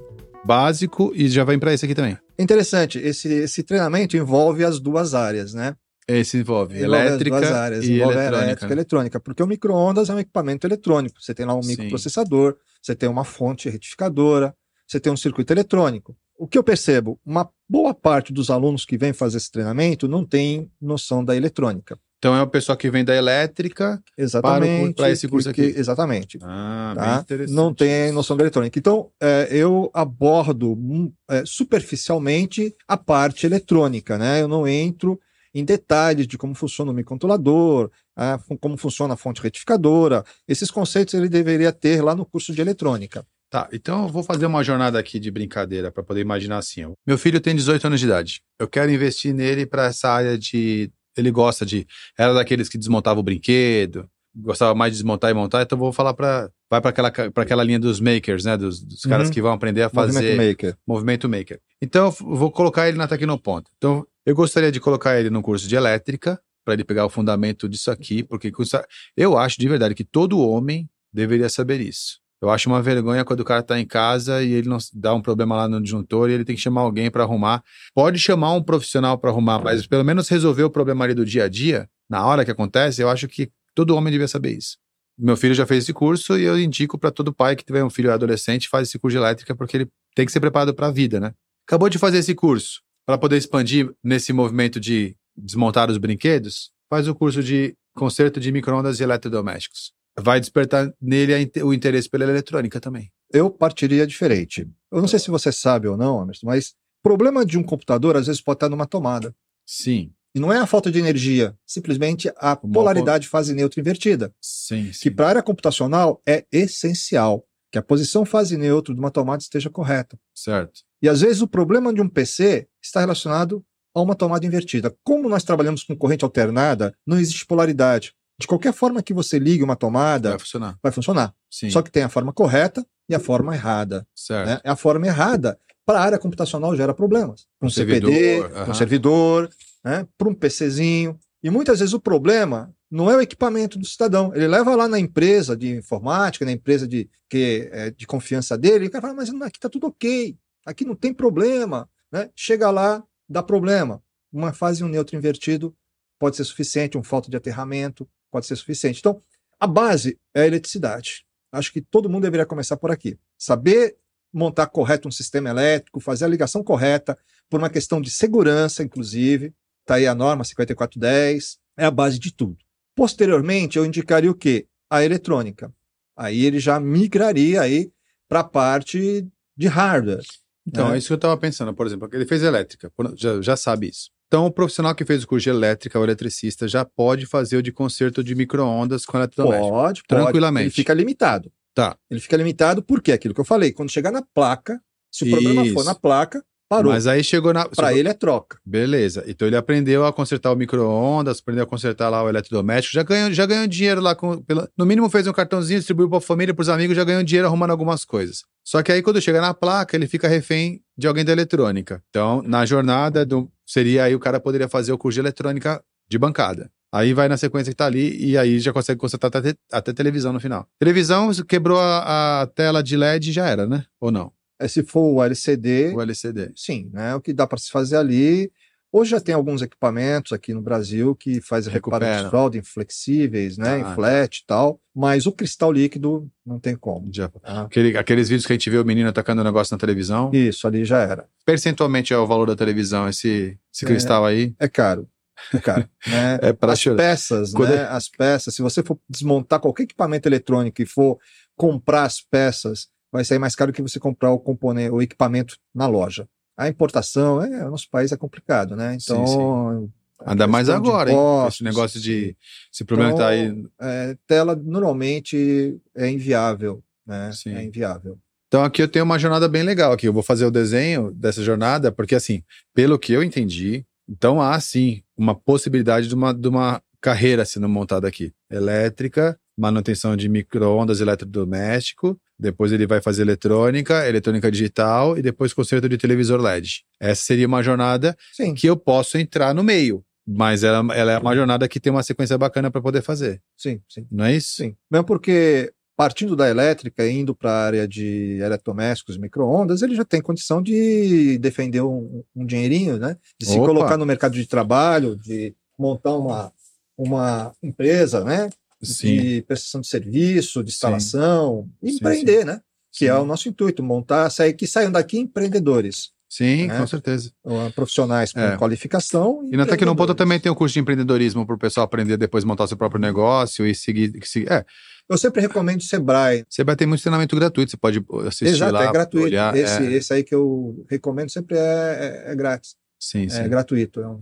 [0.45, 2.17] Básico e já vai para esse aqui também.
[2.39, 5.75] Interessante, esse, esse treinamento envolve as duas áreas, né?
[6.07, 8.45] Esse envolve Envolve as elétrica duas áreas, e envolve eletrônica.
[8.45, 11.21] elétrica e eletrônica, porque o micro-ondas é um equipamento eletrônico.
[11.21, 11.71] Você tem lá um Sim.
[11.71, 14.55] microprocessador, você tem uma fonte retificadora,
[14.87, 16.15] você tem um circuito eletrônico.
[16.37, 20.23] O que eu percebo, uma boa parte dos alunos que vêm fazer esse treinamento não
[20.25, 21.97] tem noção da eletrônica.
[22.19, 24.01] Então é o pessoal que vem da elétrica.
[24.17, 24.95] Exatamente.
[24.95, 25.71] pra esse curso aqui.
[25.73, 26.39] que- exatamente.
[26.41, 27.19] Ah, bem tá?
[27.21, 27.55] interessante.
[27.55, 28.77] Não tem noção da eletrônica.
[28.77, 34.41] Então, é, eu abordo hum, é, superficialmente a parte eletrônica, né?
[34.41, 35.19] Eu não entro
[35.53, 40.23] em detalhes de como funciona o microcontrolador, a como funciona a fonte retificadora.
[40.47, 43.25] Esses conceitos ele deveria ter lá no curso de eletrônica.
[43.63, 46.83] Tá, então eu vou fazer uma jornada aqui de brincadeira para poder imaginar assim.
[46.85, 46.91] ó.
[47.05, 48.41] Meu filho tem 18 anos de idade.
[48.59, 50.91] Eu quero investir nele para essa área de.
[51.17, 51.87] Ele gosta de.
[52.17, 55.91] Era daqueles que desmontava o brinquedo, gostava mais de desmontar e montar, então eu vou
[55.93, 56.49] falar para.
[56.69, 58.57] Vai para aquela, pra aquela linha dos makers, né?
[58.57, 59.33] Dos, dos caras Uhum.
[59.33, 60.13] que vão aprender a fazer.
[60.21, 60.77] Movimento maker.
[60.85, 61.59] movimento maker.
[61.81, 63.71] Então, eu vou colocar ele na Tecnoponto.
[63.77, 67.69] Então, eu gostaria de colocar ele no curso de elétrica, para ele pegar o fundamento
[67.69, 68.85] disso aqui, porque custa...
[69.15, 72.19] eu acho de verdade que todo homem deveria saber isso.
[72.41, 75.21] Eu acho uma vergonha quando o cara tá em casa e ele não dá um
[75.21, 77.63] problema lá no disjuntor e ele tem que chamar alguém para arrumar.
[77.95, 81.45] Pode chamar um profissional para arrumar, mas pelo menos resolver o problema ali do dia
[81.45, 84.77] a dia, na hora que acontece, eu acho que todo homem devia saber isso.
[85.17, 87.89] Meu filho já fez esse curso e eu indico para todo pai que tiver um
[87.89, 90.91] filho adolescente faz esse curso de elétrica porque ele tem que ser preparado para a
[90.91, 91.31] vida, né?
[91.67, 97.07] Acabou de fazer esse curso para poder expandir nesse movimento de desmontar os brinquedos, faz
[97.07, 99.96] o curso de conserto de microondas e eletrodomésticos.
[100.19, 103.11] Vai despertar nele o interesse pela eletrônica também.
[103.31, 104.67] Eu partiria diferente.
[104.91, 108.15] Eu não sei se você sabe ou não, Emerson, mas o problema de um computador
[108.15, 109.35] às vezes pode estar numa tomada.
[109.65, 114.33] Sim, E não é a falta de energia, simplesmente a polaridade fase neutra invertida.
[114.41, 115.11] sim, que sim.
[115.11, 119.69] para a área computacional é essencial que a posição fase neutro de uma tomada esteja
[119.69, 120.17] correta.
[120.33, 120.81] Certo.
[121.01, 124.95] E às vezes o problema de um PC está relacionado a uma tomada invertida.
[125.03, 128.13] Como nós trabalhamos com corrente alternada, não existe polaridade.
[128.39, 130.77] De qualquer forma que você ligue uma tomada, Vai funcionar.
[130.81, 131.33] vai funcionar.
[131.49, 131.69] Sim.
[131.69, 134.07] Só que tem a forma correta e a forma errada.
[134.15, 134.47] certo.
[134.47, 134.61] né?
[134.63, 137.47] A forma errada para a área computacional gera problemas.
[137.59, 139.49] Para um Um CPD, para um servidor,
[139.83, 140.07] né?
[140.17, 141.17] para um PCzinho.
[141.41, 144.31] E muitas vezes o problema não é o equipamento do cidadão.
[144.35, 148.85] Ele leva lá na empresa de informática, na empresa de, que, é, de confiança dele,
[148.85, 151.89] e o cara fala, mas aqui está tudo ok, aqui não tem problema.
[152.11, 152.29] Né?
[152.35, 154.01] Chega lá, dá problema.
[154.31, 155.75] Uma fase um neutro invertido
[156.19, 158.99] pode ser suficiente, um falta de aterramento pode ser suficiente.
[158.99, 159.21] Então,
[159.59, 161.25] a base é a eletricidade.
[161.51, 163.17] Acho que todo mundo deveria começar por aqui.
[163.37, 163.97] Saber
[164.31, 167.17] montar correto um sistema elétrico, fazer a ligação correta,
[167.49, 169.53] por uma questão de segurança, inclusive.
[169.81, 172.57] Está aí a norma 5410, é a base de tudo.
[172.95, 174.67] Posteriormente, eu indicaria o quê?
[174.89, 175.73] A eletrônica.
[176.15, 177.91] Aí ele já migraria aí
[178.27, 180.25] para a parte de hardware.
[180.65, 180.95] Então, né?
[180.95, 181.73] é isso que eu estava pensando.
[181.73, 184.09] Por exemplo, ele fez elétrica, já, já sabe isso.
[184.27, 187.63] Então, o profissional que fez o curso de elétrica, o eletricista, já pode fazer o
[187.63, 189.69] de conserto de micro-ondas com eletrodoméstico.
[189.69, 190.03] Pode, pode.
[190.07, 190.65] Tranquilamente.
[190.65, 191.51] Ele fica limitado.
[191.73, 191.95] Tá.
[192.09, 195.63] Ele fica limitado porque aquilo que eu falei, quando chegar na placa, se o problema
[195.65, 195.85] for Isso.
[195.85, 196.91] na placa, parou.
[196.91, 197.69] Mas aí chegou na.
[197.69, 198.57] Para ele é troca.
[198.65, 199.23] Beleza.
[199.27, 203.31] Então ele aprendeu a consertar o micro-ondas, aprendeu a consertar lá o eletrodoméstico, já ganhou,
[203.31, 204.41] já ganhou dinheiro lá com.
[204.41, 207.23] Pela, no mínimo fez um cartãozinho, distribuiu para a família, para os amigos, já ganhou
[207.23, 208.43] dinheiro arrumando algumas coisas.
[208.63, 212.03] Só que aí quando chega na placa, ele fica refém de alguém da eletrônica.
[212.09, 216.17] Então, na jornada do, seria aí o cara poderia fazer o curso de eletrônica de
[216.17, 216.71] bancada.
[216.91, 220.31] Aí vai na sequência que tá ali e aí já consegue consertar até, até televisão
[220.31, 220.65] no final.
[220.79, 223.83] Televisão, quebrou a, a tela de LED já era, né?
[223.99, 224.31] Ou não?
[224.59, 226.51] É, se for o LCD, O LCD.
[226.55, 227.13] sim, né?
[227.13, 228.49] O que dá para se fazer ali.
[228.91, 233.57] Hoje já tem alguns equipamentos aqui no Brasil que fazem reparo de solda em flexíveis,
[233.57, 233.75] né?
[233.75, 234.79] Ah, em flat e tal.
[234.95, 237.09] Mas o cristal líquido não tem como.
[237.13, 237.27] Já.
[237.27, 237.63] tá?
[237.63, 240.31] Aquele- aqueles vídeos que a gente vê o menino atacando o negócio na televisão.
[240.33, 241.27] Isso ali já era.
[241.45, 243.87] Percentualmente é o valor da televisão, esse, esse É.
[243.87, 244.55] cristal aí.
[244.57, 245.07] É caro.
[245.53, 245.87] É caro.
[246.07, 246.39] né?
[246.41, 246.97] É pra As chorar.
[246.97, 247.83] peças, Quando né?
[247.89, 251.19] As peças, se você for desmontar qualquer equipamento eletrônico e for
[251.55, 255.87] comprar as peças, vai sair mais caro que você comprar o componente, o equipamento na
[255.87, 256.27] loja.
[256.57, 258.97] A importação, é, o nosso país é complicado, né?
[258.99, 259.89] Sim, Então.
[260.19, 261.15] a Ainda mais agora, hein?
[261.15, 262.35] impostos, Esse negócio de.
[262.73, 263.45] Esse problema que tá aí.
[263.45, 267.31] Então, é, tela normalmente é inviável, né?
[267.33, 267.53] Sim.
[267.53, 268.17] É inviável.
[268.47, 270.07] Então aqui eu tenho uma jornada bem legal aqui.
[270.07, 272.41] Eu vou fazer o desenho dessa jornada, porque assim,
[272.73, 277.67] pelo que eu entendi, então há sim uma possibilidade de uma, de uma carreira sendo
[277.67, 278.33] montada aqui.
[278.49, 285.89] Elétrica, manutenção de micro-ondas eletrodoméstico, depois ele vai fazer eletrônica, eletrônica digital e depois conserto
[285.89, 286.83] de televisor LED.
[286.99, 291.17] Essa seria uma jornada Sim, que eu posso entrar no meio, mas ela, ela é
[291.17, 293.41] uma jornada que tem uma sequência bacana para poder fazer.
[293.57, 294.05] sim, sim.
[294.11, 294.57] Não é isso?
[294.57, 294.75] Sim.
[294.91, 300.05] Mesmo porque, partindo da elétrica e indo para a área de eletrodomésticos, micro-ondas, ele já
[300.05, 303.17] tem condição de defender um, um dinheirinho, né?
[303.39, 303.65] De se Opa.
[303.65, 306.51] colocar no mercado de trabalho, de montar uma,
[306.95, 308.49] uma empresa, né?
[308.81, 309.17] Sim.
[309.17, 312.61] De prestação de serviço, de instalação, e Sim, empreender, né?
[312.91, 313.19] Que é Sim.
[313.21, 316.77] o nosso intuito, montar, sair, que saiam daqui empreendedores, Sim, né?
[316.79, 317.31] com certeza.
[317.45, 318.57] uh, profissionais com É.
[318.57, 319.41] qualificação.
[319.51, 322.67] E na Tecnoponta também tem o curso de empreendedorismo para o pessoal aprender depois montar
[322.67, 324.11] seu próprio negócio e seguir.
[324.25, 324.51] seguir.
[324.51, 324.65] É,
[325.09, 326.43] Eu sempre recomendo o Sebrae.
[326.65, 328.83] vai ter muito treinamento gratuito, você pode assistir Exato, lá.
[328.83, 329.25] é gratuito.
[329.27, 332.75] olhar, esse, é, esse aí que eu recomendo sempre é, é- é grátis.
[332.99, 333.39] sim, sim.
[333.39, 334.01] É gratuito.
[334.01, 334.21] É um-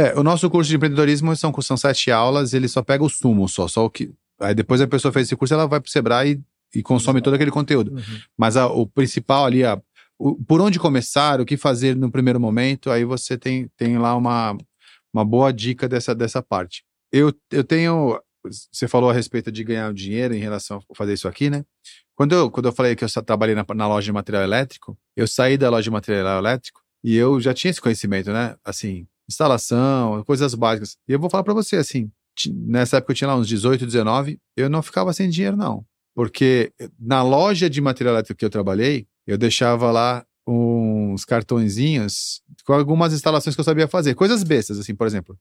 [0.00, 3.48] É, o nosso curso de empreendedorismo são, são sete aulas, ele só pega o sumo,
[3.48, 4.12] só, só o que.
[4.40, 6.40] Aí depois a pessoa fez esse curso, ela vai para o Sebrae
[6.74, 7.92] e, e consome todo aquele conteúdo.
[8.38, 9.80] Mas a- o principal ali, a,
[10.18, 14.16] o- por onde começar, o que fazer no primeiro momento, aí você tem, tem lá
[14.16, 14.56] uma,
[15.12, 16.82] uma boa dica dessa, dessa parte.
[17.12, 18.18] Eu, eu tenho.
[18.72, 21.62] Você falou a respeito de ganhar dinheiro em relação a fazer isso aqui, né?
[22.14, 25.26] Quando eu, quando eu falei que eu trabalhei na, na loja de material elétrico, eu
[25.26, 28.56] saí da loja de material elétrico e eu já tinha esse conhecimento, né?
[28.64, 30.96] Assim, instalação, coisas básicas.
[31.08, 32.10] E eu vou falar para você, assim,
[32.66, 35.84] nessa época eu tinha lá uns 18, 19, eu não ficava sem dinheiro, não.
[36.14, 42.72] Porque na loja de material elétrico que eu trabalhei, eu deixava lá uns cartõezinhos com
[42.72, 44.14] algumas instalações que eu sabia fazer.
[44.14, 45.38] Coisas bestas, assim, por exemplo.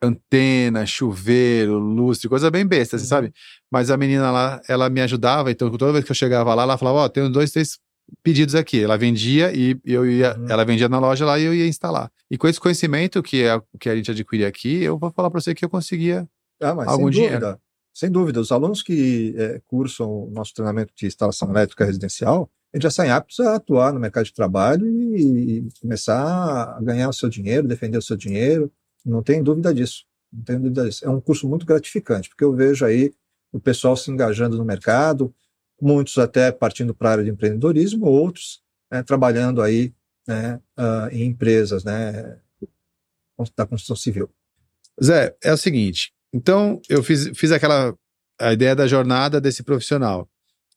[0.00, 3.08] Antena, chuveiro, lustre, coisa bem besta, assim, Uhum.
[3.08, 3.32] sabe?
[3.70, 6.78] Mas a menina lá, ela me ajudava, então toda vez que eu chegava lá, ela
[6.78, 7.78] falava, ó, tem uns dois, três
[8.22, 8.82] pedidos aqui.
[8.82, 10.46] Ela vendia e eu ia, Uhum.
[10.48, 12.10] ela vendia na loja lá e eu ia instalar.
[12.30, 15.40] E com esse conhecimento que, é, que a gente adquire aqui, eu vou falar para
[15.40, 16.28] você que eu conseguia.
[16.60, 17.40] Ah, mas Algum sem dinheiro.
[17.40, 17.60] dúvida.
[17.94, 18.40] Sem dúvida.
[18.40, 23.10] Os alunos que eh, cursam o nosso treinamento de instalação elétrica residencial, eles já saem
[23.10, 27.68] aptos a atuar no mercado de trabalho e, e começar a ganhar o seu dinheiro,
[27.68, 28.72] defender o seu dinheiro.
[29.04, 30.04] Não tem dúvida disso.
[30.32, 31.04] Não tenho dúvida disso.
[31.04, 33.12] É um curso muito gratificante, porque eu vejo aí
[33.52, 35.34] o pessoal se engajando no mercado,
[35.82, 39.92] muitos até partindo para a área de empreendedorismo, outros né, trabalhando aí
[40.26, 42.38] né, ah, em empresas né,
[43.56, 44.30] da construção civil.
[45.02, 46.12] Zé, é o seguinte.
[46.32, 47.94] Então, eu fiz, fiz aquela.
[48.40, 50.28] A ideia da jornada desse profissional.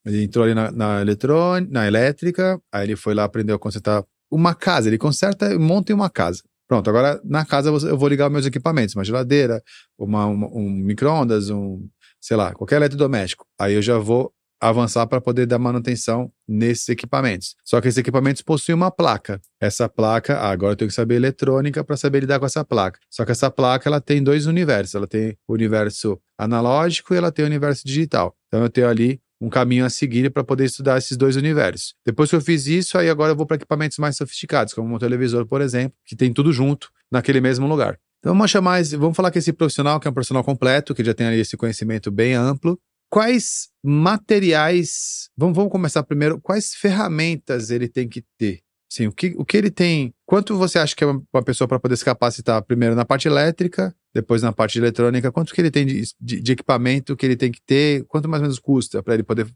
[0.05, 4.03] Ele entrou ali na, na eletrônica, na elétrica, aí ele foi lá, aprendeu a consertar
[4.29, 4.87] uma casa.
[4.87, 6.43] Ele conserta monta uma casa.
[6.67, 9.63] Pronto, agora na casa eu vou ligar meus equipamentos, uma geladeira,
[9.97, 11.87] uma, uma- um micro-ondas, um,
[12.21, 13.45] sei lá, qualquer eletrodoméstico.
[13.59, 17.55] Aí eu já vou avançar para poder dar manutenção nesses equipamentos.
[17.63, 19.39] Só que esses equipamentos possuem uma placa.
[19.59, 22.99] Essa placa, ah, agora eu tenho que saber eletrônica para saber lidar com essa placa.
[23.09, 24.95] Só que essa placa ela tem dois universos.
[24.95, 28.35] Ela tem o universo analógico e ela tem o universo digital.
[28.47, 31.93] Então eu tenho ali um caminho a seguir para poder estudar esses dois universos.
[32.05, 34.97] Depois que eu fiz isso, aí agora eu vou para equipamentos mais sofisticados, como um
[34.97, 37.99] televisor, por exemplo, que tem tudo junto naquele mesmo lugar.
[38.19, 41.13] Então vamos chamar, vamos falar que esse profissional, que é um profissional completo, que já
[41.13, 47.87] tem ali esse conhecimento bem amplo, quais materiais, vamos, vamos começar primeiro, quais ferramentas ele
[47.87, 48.61] tem que ter?
[48.89, 50.13] Sim, o que, o que ele tem?
[50.25, 53.93] Quanto você acha que é uma pessoa para poder se capacitar primeiro na parte elétrica,
[54.13, 55.32] depois na parte de eletrônica?
[55.32, 58.05] Quanto que ele tem de, de- de equipamento que ele tem que ter?
[58.05, 59.47] Quanto mais ou menos custa para ele poder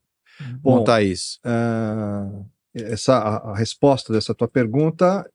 [0.61, 1.39] Bom, montar isso?
[1.43, 2.27] Ah,
[2.73, 5.25] essa a, a resposta dessa tua pergunta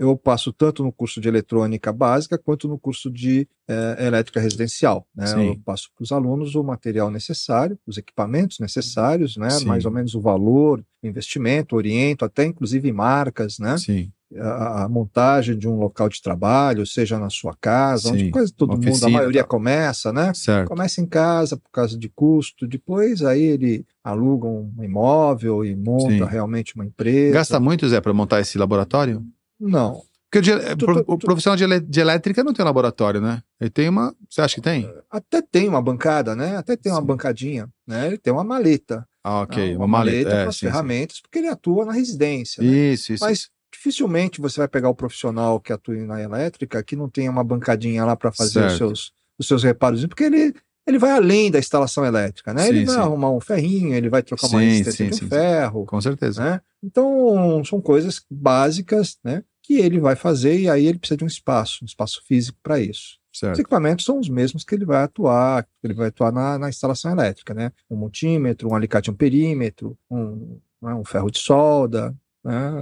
[0.00, 5.06] eu passo tanto no curso de eletrônica básica quanto no curso de eh, elétrica residencial.
[5.14, 5.26] Né?
[5.26, 5.48] Sim.
[5.48, 9.50] Eu passo para os alunos o material necessário, os equipamentos necessários, né?
[9.50, 9.66] Sim.
[9.66, 13.76] mais ou menos o valor, o investimento, oriento, até inclusive marcas, né?
[13.76, 18.30] Sim, a, a montagem de um local de trabalho, seja na sua casa, Sim, onde
[18.30, 19.48] quase todo mundo, a oficina, maioria tá.
[19.48, 20.32] começa, né?
[20.34, 20.68] Certo.
[20.68, 26.08] Começa em casa por causa de custo, depois aí ele aluga um imóvel e monta
[26.10, 26.24] Sim.
[26.24, 27.34] realmente uma empresa.
[27.34, 29.22] Gasta muito, Zé, para montar esse laboratório?
[29.60, 33.42] Não, Porque o, Tu- tu- profissional de, ele- de elétrica não tem laboratório, né?
[33.60, 34.14] Ele tem uma.
[34.28, 34.88] Você acha que tem?
[35.10, 36.56] até tem uma bancada, né?
[36.56, 37.06] Até tem uma Sim.
[37.06, 38.06] bancadinha, né?
[38.06, 39.70] Ele tem uma maleta, Ah, ok.
[39.72, 39.76] né?
[39.76, 40.30] uma maleta.
[40.30, 40.66] com É, as sim, sim.
[40.66, 42.62] ferramentas, porque ele atua na residência.
[42.62, 42.68] né?
[42.70, 43.24] Isso, isso.
[43.24, 47.42] Mas dificilmente você vai pegar o profissional que atua na elétrica que não tenha uma
[47.44, 50.54] bancadinha lá para fazer os seus, os seus reparos, porque ele,
[50.86, 52.68] ele vai além da instalação elétrica, né?
[52.68, 53.00] ele Sim, vai sim.
[53.00, 55.28] arrumar um ferrinho, ele vai trocar uma Sim, resistência sim, de um sim, sim.
[55.28, 56.42] ferro, Com certeza.
[56.44, 56.60] né?
[56.82, 59.42] Então, são coisas básicas, né?
[59.70, 62.80] Que ele vai fazer e aí ele precisa de um espaço, um espaço físico para
[62.80, 63.20] isso.
[63.32, 63.60] Os Certo.
[63.60, 67.54] equipamentos são os mesmos que ele vai atuar, ele vai atuar na, na instalação elétrica,
[67.54, 67.70] né?
[67.88, 72.12] Um multímetro, um alicate amperímetro, um, né, um ferro de solda,
[72.42, 72.72] né?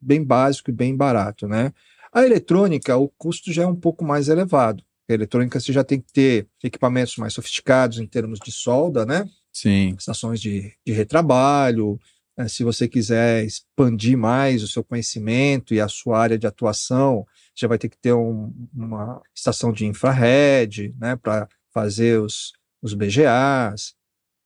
[0.00, 1.72] Bem básico e bem barato, né?
[2.12, 4.82] A eletrônica, o custo já é um pouco mais elevado.
[5.08, 9.24] A eletrônica você já tem que ter equipamentos mais sofisticados em termos de solda, né?
[9.52, 9.94] Sim.
[9.96, 12.00] estações de, de retrabalho.
[12.38, 12.46] Né?
[12.48, 17.66] Se você quiser expandir mais o seu conhecimento e a sua área de atuação, já
[17.66, 23.94] vai ter que ter um- uma estação de infrared, né, para fazer os, os BGAs,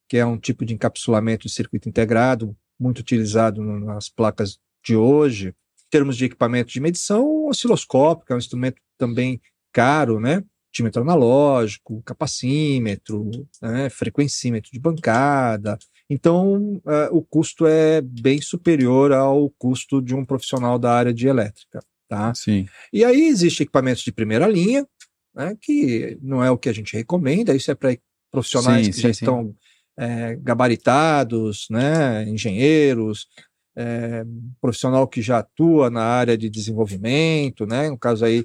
[0.08, 5.48] que é um tipo de encapsulamento de circuito integrado muito utilizado nas placas de hoje.
[5.48, 9.40] Em termos de equipamento de medição, o osciloscópio, que é um instrumento também
[9.72, 10.42] caro, né?
[10.68, 13.30] Multímetro analógico, capacímetro,
[13.60, 15.78] né, frequencímetro de bancada.
[16.12, 21.26] Então, eh, o custo é bem superior ao custo de um profissional da área de
[21.26, 21.82] elétrica.
[22.06, 22.34] Tá?
[22.34, 22.66] Sim.
[22.92, 24.86] E aí existem equipamentos de primeira linha,
[25.34, 27.96] né, que não é o que a gente recomenda, isso é para
[28.30, 29.24] profissionais Sim, que sim, já sim.
[29.24, 29.54] estão
[29.98, 33.26] eh, gabaritados, né, engenheiros,
[33.74, 34.24] eh,
[34.60, 38.44] profissional que já atua na área de desenvolvimento, né, no caso aí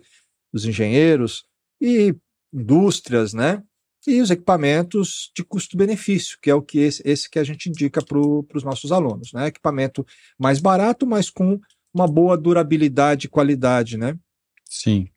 [0.54, 1.44] dos engenheiros,
[1.82, 2.16] e
[2.54, 3.62] indústrias, né,
[4.08, 8.02] e os equipamentos de custo-benefício, que é o que esse, esse que a gente indica
[8.04, 10.06] para os nossos alunos, né, equipamento
[10.40, 11.60] mais barato, mas com
[11.94, 14.18] uma boa durabilidade e qualidade, né?
[14.66, 15.08] Sim.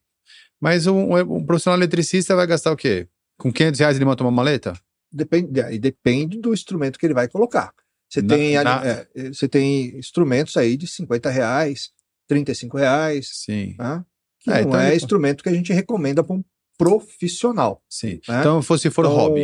[0.61, 3.09] Mas um, um profissional eletricista vai gastar o quê?
[3.39, 4.73] Com 500 reais ele monta uma maleta?
[5.13, 7.73] Depende, depende do instrumento que ele vai colocar.
[8.09, 11.91] Você Na- tem, na- é, você tem instrumentos aí de 50 reais,
[12.29, 13.75] 35 reais, Sim.
[13.79, 14.05] né?
[14.41, 16.43] que É, não então é ele- instrumento que a gente recomenda para um
[16.85, 17.83] profissional.
[17.89, 18.21] Sim.
[18.29, 18.41] né?
[18.41, 19.43] Então, se for Então, hobby,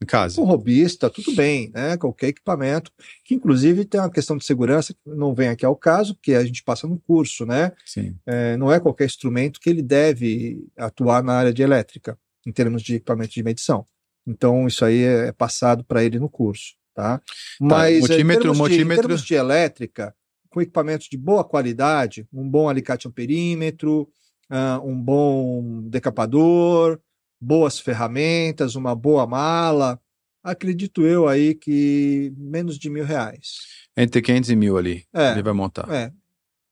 [0.00, 0.40] em casa.
[0.40, 1.96] Um robista, tudo bem, né?
[1.96, 2.92] Qualquer equipamento,
[3.24, 6.44] que inclusive tem uma questão de segurança que não vem aqui ao caso, porque a
[6.44, 7.72] gente passa no curso, né?
[7.84, 8.14] Sim.
[8.24, 12.16] É, não é qualquer instrumento que ele deve atuar na área de elétrica,
[12.46, 13.86] em termos de equipamento de medição.
[14.26, 17.20] Então, isso aí é passado para ele no curso, tá?
[17.60, 20.14] Mas é, multímetro- em, termos de, em termos de elétrica,
[20.50, 24.08] com equipamentos de boa qualidade, um bom alicate amperímetro,
[24.50, 26.98] ah, um bom decapador,
[27.40, 30.00] boas ferramentas, uma boa mala,
[30.42, 33.58] acredito eu aí que menos de mil reais.
[33.96, 35.04] Entre 500 e mil ali.
[35.12, 35.32] É.
[35.32, 35.88] Ele vai montar.
[35.92, 36.12] É.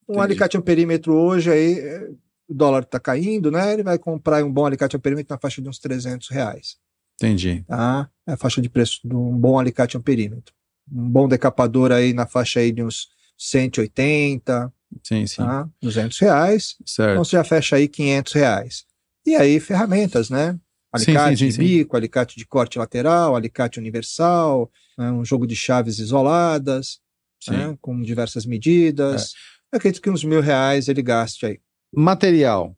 [0.08, 0.20] Um Entendi.
[0.20, 2.08] alicate amperímetro hoje aí, é,
[2.48, 3.72] o dólar está caindo, né?
[3.72, 6.76] Ele vai comprar um bom alicate amperímetro na faixa de uns 300 reais,
[7.16, 7.64] Entendi.
[7.66, 8.08] tá?
[8.26, 10.54] É a faixa de preço de um bom alicate amperímetro.
[10.90, 14.72] Um bom decapador aí na faixa aí de uns 180,
[15.02, 15.36] Sim, sim.
[15.36, 15.68] tá?
[15.82, 16.74] 200 reais.
[16.80, 17.18] Então Certo.
[17.18, 18.84] você já fecha aí 500 reais.
[19.26, 20.58] E aí ferramentas, né?
[20.92, 21.58] Alicate sim, sim, de sim.
[21.60, 25.10] bico, alicate de corte lateral, alicate universal, né?
[25.10, 27.00] um jogo de chaves isoladas,
[27.48, 27.76] né?
[27.80, 29.32] com diversas medidas.
[29.72, 29.74] É.
[29.74, 31.58] Eu acredito que uns mil reais ele gaste aí.
[31.94, 32.76] Material.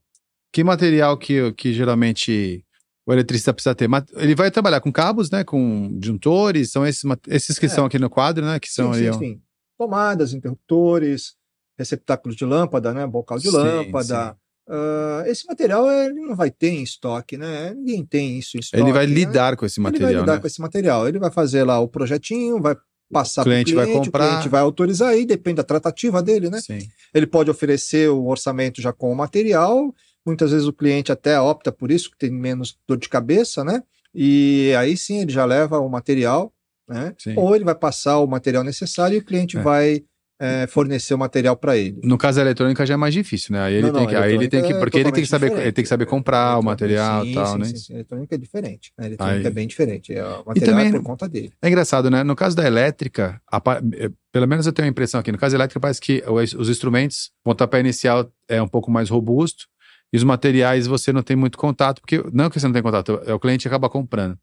[0.52, 2.64] Que material que, que geralmente
[3.06, 3.88] o eletricista precisa ter?
[4.16, 5.44] Ele vai trabalhar com cabos, né?
[5.44, 7.68] Com disjuntores, são esses, esses que É.
[7.68, 8.58] estão aqui no quadro, né?
[8.58, 9.18] Que são sim, sim, ó.
[9.18, 9.42] sim.
[9.78, 11.34] Tomadas, interruptores,
[11.78, 13.06] receptáculos de lâmpada, né?
[13.06, 14.36] Bocal de Sim, lâmpada.
[14.68, 17.72] Ah, esse material ele não vai ter em estoque, né?
[17.74, 18.82] Ninguém tem isso em estoque.
[18.82, 19.14] Ele vai né?
[19.14, 20.40] lidar com esse Ele vai material, lidar né?
[20.40, 21.08] com esse material.
[21.08, 22.76] Ele vai fazer lá o projetinho, vai
[23.10, 24.24] passar O cliente para vai o cliente, comprar.
[24.24, 26.60] o cliente vai autorizar aí, depende da tratativa dele, né?
[26.60, 26.80] Sim.
[27.14, 29.94] Ele pode oferecer o orçamento já com o material,
[30.26, 33.82] muitas vezes o cliente até opta por isso, que tem menos dor de cabeça, né?
[34.14, 36.52] E aí sim ele já leva o material,
[36.86, 37.14] né?
[37.18, 37.32] Sim.
[37.38, 39.62] Ou ele vai passar o material necessário e o cliente É.
[39.62, 40.02] vai
[40.40, 42.00] é, fornecer o material para ele.
[42.04, 43.62] No caso da eletrônica já é mais difícil, né?
[43.62, 45.22] Aí ele Não, tem não, que, aí ele tem que, eletrônica é porque ele tem
[45.24, 47.64] que saber, totalmente ele tem que saber comprar o material e tal, sim, né?
[47.64, 47.94] Sim, sim.
[47.94, 48.92] Eletrônica é diferente.
[48.96, 49.06] né?
[49.06, 50.12] Eletrônica Aí- é bem diferente.
[50.14, 51.52] é, O material também- é por conta dele.
[51.60, 52.22] É engraçado, né?
[52.22, 55.58] No caso da elétrica, a pelo menos eu tenho a impressão aqui, no caso da
[55.58, 59.66] elétrica parece que os, os instrumentos, o pontapé inicial é um pouco mais robusto
[60.12, 63.20] e os materiais você não tem muito contato, porque não que você não tem contato,
[63.26, 64.38] é o cliente acaba comprando.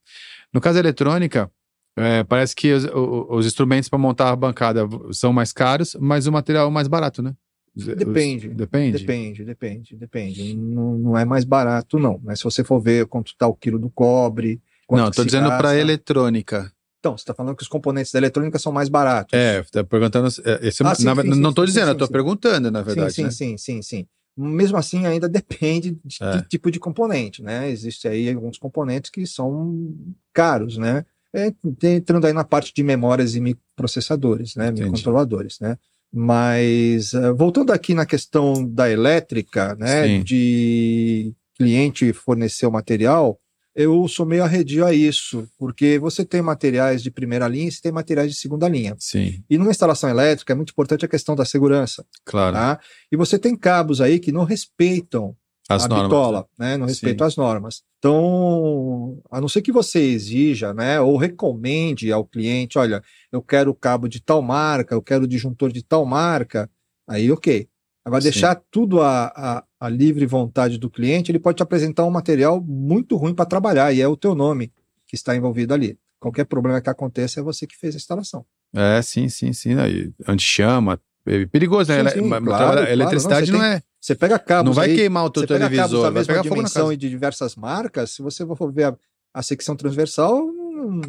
[0.54, 1.50] No caso da eletrônica,
[1.98, 4.82] eh, parece que os, os instrumentos para montar a bancada
[5.12, 7.34] são mais caros, mas o material é mais barato, né?
[7.76, 8.48] Depende.
[8.50, 8.98] Depende?
[9.00, 10.56] Depende, depende, depende.
[10.56, 12.20] Não, não é mais barato, não.
[12.24, 14.62] Mas se você for ver quanto está o quilo do cobre.
[14.90, 16.72] Não, se dizendo para eletrônica.
[17.00, 19.38] Então, você está falando que os componentes da eletrônica são mais baratos.
[19.38, 20.28] É, tá perguntando.
[20.46, 22.12] é, Esse, Ah, sim, na- sim, não sim, dizendo, sim, eu tô sim.
[22.14, 23.14] perguntando, na verdade.
[23.14, 23.30] sim, né?
[23.30, 24.08] sim, sim, sim, sim.
[24.38, 26.42] Mesmo assim, ainda depende de É.
[26.42, 27.70] que tipo de componente, né?
[27.70, 29.94] Existe aí alguns componentes que são
[30.34, 31.06] caros, né?
[31.36, 31.54] É,
[31.96, 34.68] entrando aí na parte de memórias e microprocessadores, né?
[34.68, 34.84] Entendi.
[34.84, 35.78] Microcontroladores, né?
[36.14, 40.08] Mas eh, voltando aqui na questão da elétrica, né?
[40.08, 40.24] Sim.
[40.24, 43.38] De cliente fornecer o material,
[43.76, 47.82] eu sou meio arredio a isso, porque você tem materiais de primeira linha e você
[47.82, 48.96] tem materiais de segunda linha.
[48.98, 52.06] Sim, E numa instalação elétrica é muito importante a questão da segurança.
[52.24, 52.56] claro.
[52.56, 52.80] Tá?
[53.12, 55.36] E você tem cabos aí que não respeitam
[55.68, 56.04] As a normas.
[56.04, 56.78] bitola, né?
[56.78, 57.84] Não respeitam as normas.
[57.98, 63.02] Então, a não ser que você exija, né, ou recomende ao cliente, olha,
[63.32, 66.70] eu quero cabo de tal marca, eu quero disjuntor de tal marca,
[67.08, 67.68] aí ok.
[68.06, 68.30] Agora, Sim.
[68.30, 72.62] deixar tudo à, à, à livre vontade do cliente, ele pode te apresentar um material
[72.62, 74.72] muito ruim para trabalhar, e é o teu nome
[75.08, 75.98] que está envolvido ali.
[76.20, 78.46] Qualquer problema que aconteça é você que fez a instalação.
[78.76, 79.74] É, sim, sim, sim.
[79.80, 81.00] Aí, Anti-chama.
[81.26, 82.10] é Perigoso, né?
[82.12, 83.82] Sim, Ele- sim, claro, eletricidade Não, não, você é.
[84.06, 86.20] Você pega cabos Não vai aí, queimar o teu Você pega cabos televisor, da vai
[86.20, 88.98] mesma pegar fogo na dimensão e de diversas marcas, se você for ver a,
[89.34, 91.02] a secção transversal, não-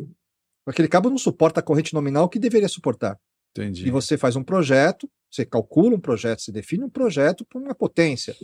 [0.67, 3.19] aquele cabo não suporta a corrente nominal que deveria suportar.
[3.51, 3.87] Entendi.
[3.87, 7.75] E você faz um projeto, você calcula um projeto, você define um projeto para uma
[7.75, 8.35] potência.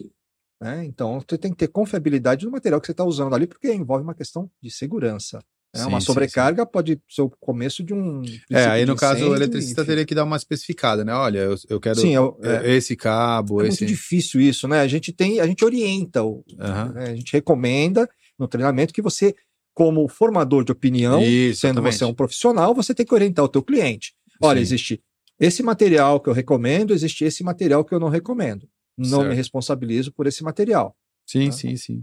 [0.61, 0.85] né?
[0.85, 4.05] Então, você tem que ter confiabilidade no material que você está usando ali, porque envolve
[4.05, 5.43] uma questão de segurança.
[5.75, 8.21] Sim, uma sim, sobrecarga pode ser o começo de um.
[8.51, 9.89] É, aí no caso o eletricista enfim.
[9.91, 11.15] teria que dar uma especificada, né?
[11.15, 13.81] Olha, eu, eu quero Sim, é, é, é- esse cabo, é esse.
[13.81, 14.81] muito difícil isso, né?
[14.81, 16.93] A gente tem, a gente orienta, o, Aham.
[16.93, 17.05] né?
[17.11, 18.07] a gente recomenda
[18.39, 19.35] no treinamento que você,
[19.73, 21.97] como formador de opinião, Isso, sendo exatamente.
[21.99, 24.13] você um profissional, você tem que orientar o teu cliente.
[24.43, 24.63] Olha, Sim.
[24.63, 25.03] existe
[25.41, 28.69] esse material que eu recomendo, existe esse material que eu não recomendo.
[28.99, 29.29] Não Certo.
[29.31, 30.95] me responsabilizo por esse material.
[31.27, 31.53] Sim, Ah.
[31.53, 32.01] sim, sim.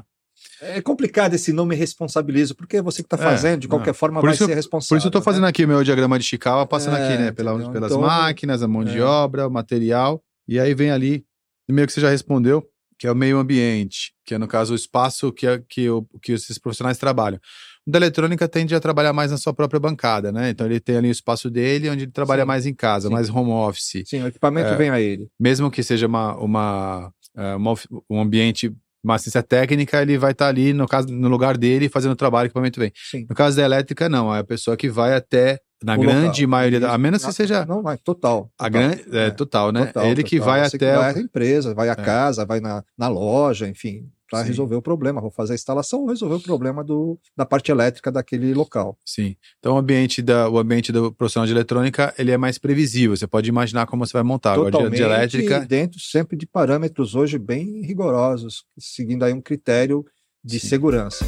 [0.61, 3.77] É complicado esse não me responsabilizo, porque você que está É, fazendo, de não.
[3.77, 4.89] qualquer forma, Por vai isso ser responsável.
[4.89, 5.49] Por isso eu tô fazendo né?
[5.49, 7.31] aqui o meu diagrama de Chicago, passando É, aqui, né?
[7.31, 9.01] Pela, pelas Então, máquinas, a mão de é.
[9.03, 10.21] obra, o material.
[10.47, 11.23] E aí vem ali,
[11.69, 12.65] meio que você já respondeu,
[12.97, 16.05] que é o meio ambiente, que é, no caso, o espaço que, é- que, o,
[16.21, 17.39] que esses profissionais trabalham.
[17.87, 20.49] O da eletrônica tende a trabalhar mais na sua própria bancada, né?
[20.49, 23.13] Então ele tem ali o espaço dele, onde ele trabalha Sim, mais em casa, sim.
[23.13, 24.03] mais home office.
[24.05, 24.75] Sim, o equipamento É.
[24.75, 25.29] vem a ele.
[25.39, 27.13] Mesmo que seja uma, uma,
[27.57, 27.73] uma
[28.09, 28.71] um ambiente,
[29.03, 32.45] uma assistência técnica, ele vai estar ali no, caso, no lugar dele fazendo o trabalho,
[32.45, 32.91] o equipamento vem.
[32.95, 33.25] Sim.
[33.29, 34.33] No caso da elétrica, não.
[34.35, 36.49] É a pessoa que vai até, na O grande local.
[36.59, 38.51] maioria, da, a menos que seja Não, vai, total.
[38.59, 38.69] a total.
[38.69, 39.85] grande, é, É, total, né?
[39.85, 40.53] Total, Ele que total.
[40.53, 40.95] vai Você até.
[40.97, 41.95] vai à empresa, vai à É.
[41.95, 45.21] casa, vai na, na loja, enfim, para resolver o problema.
[45.21, 48.97] Vou fazer a instalação, vou resolver o problema do, da parte elétrica daquele local.
[49.05, 49.35] Sim.
[49.59, 53.15] Então o ambiente, da, o ambiente do profissional de eletrônica, ele é mais previsível.
[53.15, 54.53] Você pode imaginar como você vai montar.
[54.53, 55.59] Agora, de, Totalmente de elétrica.
[55.61, 60.05] dentro sempre de parâmetros hoje bem rigorosos, seguindo aí um critério
[60.43, 60.67] de Sim.
[60.67, 61.25] segurança.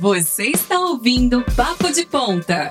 [0.00, 2.70] Você está ouvindo Papo de Ponta.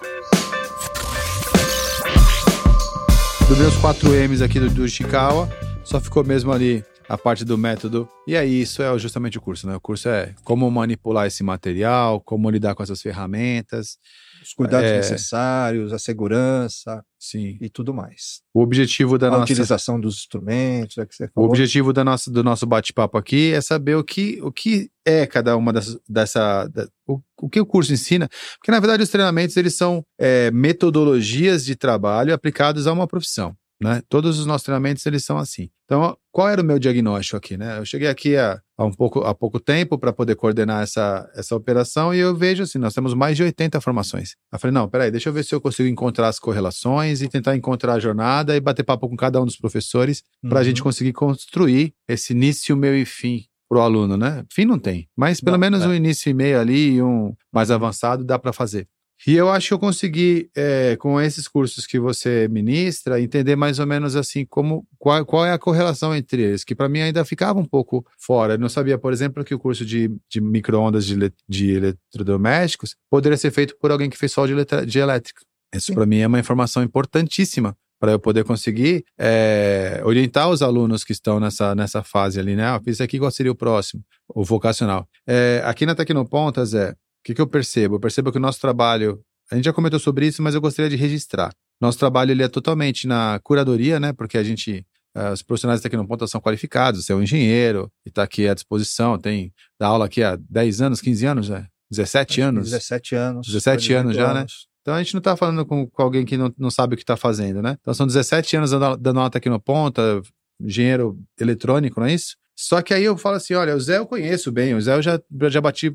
[3.47, 5.49] Dos meus quatro M's aqui do, do Ishikawa,
[5.83, 8.07] só ficou mesmo ali a parte do método.
[8.25, 9.75] E aí, isso é justamente o curso, né?
[9.75, 13.97] O curso é como manipular esse material, como lidar com essas ferramentas.
[14.41, 14.97] Os cuidados É.
[14.97, 17.57] necessários, a segurança Sim.
[17.61, 18.41] e tudo mais.
[18.53, 19.43] O objetivo da a nossa.
[19.43, 21.49] utilização dos instrumentos, é que você O falou.
[21.49, 25.55] objetivo da nossa, do nosso bate-papo aqui é saber o que, o que é cada
[25.55, 28.27] uma dessas, dessa, da- o, o que o curso ensina,
[28.57, 33.55] porque na verdade os treinamentos eles são é, metodologias de trabalho aplicados a uma profissão,
[33.83, 34.01] né?
[34.09, 35.69] Todos os nossos treinamentos eles são assim.
[35.85, 37.77] Então, qual era o meu diagnóstico aqui, né?
[37.77, 41.55] Eu cheguei aqui há, há um pouco, há pouco tempo para poder coordenar essa, essa
[41.55, 44.35] operação e eu vejo assim, nós temos mais de 80 formações.
[44.51, 47.55] Eu falei, não, peraí, deixa eu ver se eu consigo encontrar as correlações e tentar
[47.55, 50.65] encontrar a jornada e bater papo com cada um dos professores para a Uhum.
[50.65, 54.43] gente conseguir construir esse início, meio e fim para o aluno, né?
[54.51, 55.87] Fim não tem, mas pelo Não, menos é.
[55.87, 58.87] um início e meio ali e um mais avançado dá para fazer.
[59.25, 63.79] E eu acho que eu consegui, é, com esses cursos que você ministra, entender mais
[63.79, 67.23] ou menos assim como qual, qual é a correlação entre eles, que para mim ainda
[67.23, 68.55] ficava um pouco fora.
[68.55, 71.15] Eu não sabia, por exemplo, que o curso de, de micro-ondas de,
[71.47, 75.41] de eletrodomésticos poderia ser feito por alguém que fez só de, eletra- de elétrica.
[75.73, 81.05] Isso para mim é uma informação importantíssima para eu poder conseguir é, orientar os alunos
[81.05, 82.65] que estão nessa, nessa fase ali, né?
[82.65, 84.03] Ah, fiz isso aqui, qual seria o próximo?
[84.27, 85.07] O vocacional.
[85.25, 86.93] É, aqui na Tecnopontas, é,
[87.23, 87.95] que, que eu percebo?
[87.95, 89.21] Eu percebo que o nosso trabalho,
[89.51, 91.53] a gente já comentou sobre isso, mas eu gostaria de registrar.
[91.79, 94.13] Nosso trabalho ele é totalmente na curadoria, né?
[94.13, 98.09] Porque a gente, eh, os profissionais da Tecnopontas são qualificados, você é um engenheiro e
[98.09, 101.67] está aqui à disposição, tem dá aula aqui há 10 anos, 15 anos, né?
[101.91, 102.69] 17 anos.
[102.69, 103.47] 17 anos.
[103.47, 104.45] 17 18 anos já, né?
[104.81, 107.03] Então a gente não está falando com, com, alguém que não, não sabe o que
[107.03, 107.77] está fazendo, né?
[107.81, 110.21] Então são 17 anos dando, dando aula aqui no Ponta,
[110.59, 112.35] engenheiro eletrônico, não é isso?
[112.63, 115.01] Só que aí eu falo assim: olha, o Zé eu conheço bem, o Zé eu
[115.01, 115.93] já, já bati,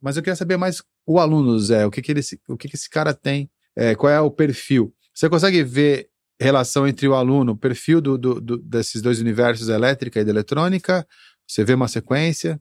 [0.00, 2.68] mas eu queria saber mais o aluno do Zé, o que, que, ele, o que,
[2.68, 4.94] que esse cara tem, é, qual é o perfil.
[5.14, 6.08] Você consegue ver
[6.40, 11.06] relação entre o aluno, o perfil do, do, do, desses dois universos, elétrica e eletrônica?
[11.46, 12.58] Você vê uma sequência?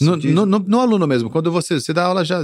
[0.00, 2.42] No, no, no, no, aluno mesmo, quando você, você dá aula já.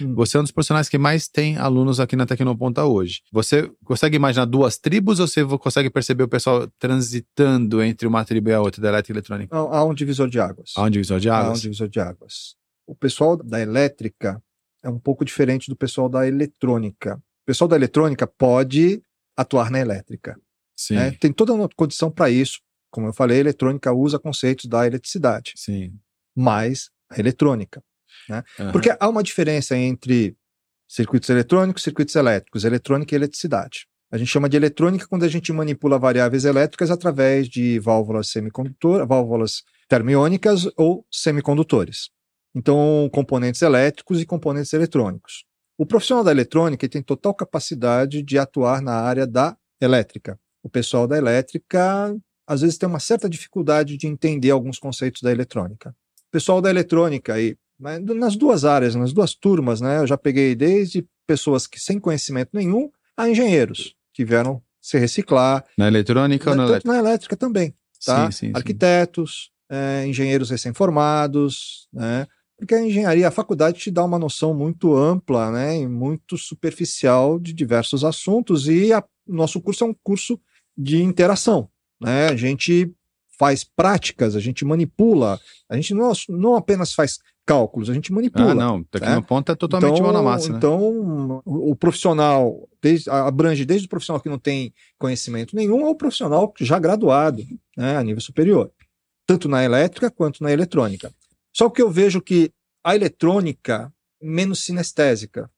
[0.00, 0.14] Hum.
[0.14, 3.20] Você é um dos profissionais que mais tem alunos aqui na Tecnoponta hoje.
[3.30, 8.48] Você consegue imaginar duas tribos ou você consegue perceber o pessoal transitando entre uma tribo
[8.48, 9.56] e a outra, da elétrica e eletrônica?
[9.56, 10.72] Há um divisor de águas.
[10.76, 11.48] Há um divisor de águas?
[11.48, 12.56] Há um divisor de águas.
[12.86, 14.42] O pessoal da elétrica
[14.82, 17.16] é um pouco diferente do pessoal da eletrônica.
[17.16, 19.02] O pessoal da eletrônica pode
[19.36, 20.38] atuar na elétrica.
[20.76, 20.94] Sim.
[20.94, 21.10] Né?
[21.12, 22.60] Tem toda uma condição para isso.
[22.90, 25.52] Como eu falei, a eletrônica usa conceitos da eletricidade.
[25.56, 25.98] Sim.
[26.36, 27.82] Mas eletrônica.
[28.28, 28.42] Né?
[28.58, 28.72] Uhum.
[28.72, 30.36] Porque há uma diferença entre
[30.88, 33.86] circuitos eletrônicos e circuitos elétricos, eletrônica e eletricidade.
[34.10, 39.08] A gente chama de eletrônica quando a gente manipula variáveis elétricas através de válvulas semicondutoras,
[39.08, 42.10] válvulas termiônicas ou semicondutores.
[42.54, 45.44] Então, componentes elétricos e componentes eletrônicos.
[45.76, 50.38] O profissional da eletrônica tem total capacidade de atuar na área da elétrica.
[50.62, 55.32] O pessoal da elétrica, às vezes, tem uma certa dificuldade de entender alguns conceitos da
[55.32, 55.92] eletrônica
[56.34, 59.98] pessoal da eletrônica aí, nas duas áreas, nas duas turmas, né?
[59.98, 65.64] Eu já peguei desde pessoas que sem conhecimento nenhum a engenheiros que vieram se reciclar.
[65.78, 66.92] Na eletrônica ou na elétrica?
[66.92, 67.72] Na elétrica também,
[68.04, 68.32] tá?
[68.32, 69.76] Sim, sim, Arquitetos, sim.
[69.76, 72.26] É, engenheiros recém-formados, né?
[72.58, 75.78] Porque a engenharia, a faculdade te dá uma noção muito ampla, né?
[75.78, 80.40] E muito superficial de diversos assuntos e o nosso curso é um curso
[80.76, 81.68] de interação,
[82.00, 82.26] né?
[82.26, 82.92] A gente
[83.38, 88.52] faz práticas, a gente manipula, a gente não, não apenas faz cálculos, a gente manipula.
[88.52, 89.16] Ah, não, aqui né?
[89.16, 90.50] no ponto é totalmente então, mão na massa.
[90.50, 90.56] Né?
[90.56, 95.94] Então, o, o profissional desde, abrange desde o profissional que não tem conhecimento nenhum ao
[95.94, 97.42] profissional já graduado
[97.76, 98.70] né, a nível superior,
[99.26, 101.12] tanto na elétrica quanto na eletrônica.
[101.52, 102.50] Só que eu vejo que
[102.82, 105.50] a eletrônica menos sinestésica.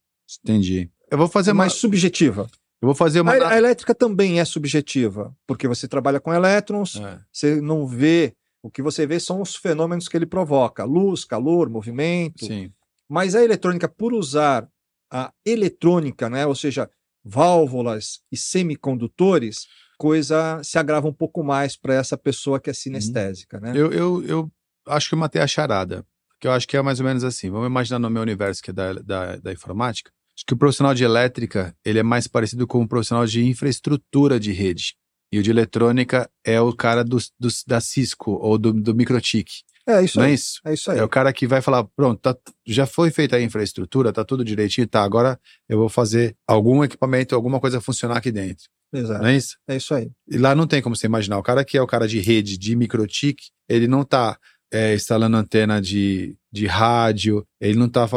[0.42, 0.90] Entendi.
[1.10, 1.78] Eu vou fazer mais uma...
[1.78, 2.48] subjetiva.
[2.80, 3.32] Eu vou fazer uma.
[3.32, 7.20] A, a, elétrica também é subjetiva, porque você trabalha com elétrons, é.
[7.32, 8.34] você não vê.
[8.62, 12.46] O que você vê são os fenômenos que ele provoca: luz, calor, movimento.
[12.46, 12.70] Sim.
[13.08, 14.68] Mas a eletrônica, por usar
[15.10, 16.90] a eletrônica, né, ou seja,
[17.24, 19.66] válvulas e semicondutores,
[19.96, 23.60] coisa se agrava um pouco mais para essa pessoa que é sinestésica.
[23.60, 23.72] Né?
[23.74, 24.52] Eu, eu, eu
[24.86, 26.04] acho que eu matei a charada,
[26.40, 27.50] que eu acho que é mais ou menos assim.
[27.50, 30.10] Vamos imaginar no meu universo, que é da, da, da informática.
[30.36, 34.38] Acho que o profissional de elétrica ele é mais parecido com o profissional de infraestrutura
[34.38, 34.94] de rede.
[35.32, 39.50] E o de eletrônica é o cara do, do da Cisco ou do, do Microtik.
[39.88, 40.32] É isso Não aí.
[40.32, 40.60] É isso?
[40.64, 40.98] É isso aí.
[40.98, 44.44] É o cara que vai falar: pronto, tá, já foi feita a infraestrutura, tá tudo
[44.44, 45.02] direitinho, tá.
[45.02, 48.66] Agora eu vou fazer algum equipamento, alguma coisa funcionar aqui dentro.
[48.92, 49.22] Exato.
[49.22, 49.56] Não é isso?
[49.68, 50.10] É isso aí.
[50.28, 51.38] E lá não tem como você imaginar.
[51.38, 54.38] O cara que é o cara de rede, de microtik, ele não tá
[54.72, 58.08] é, instalando antena de, de rádio, ele não está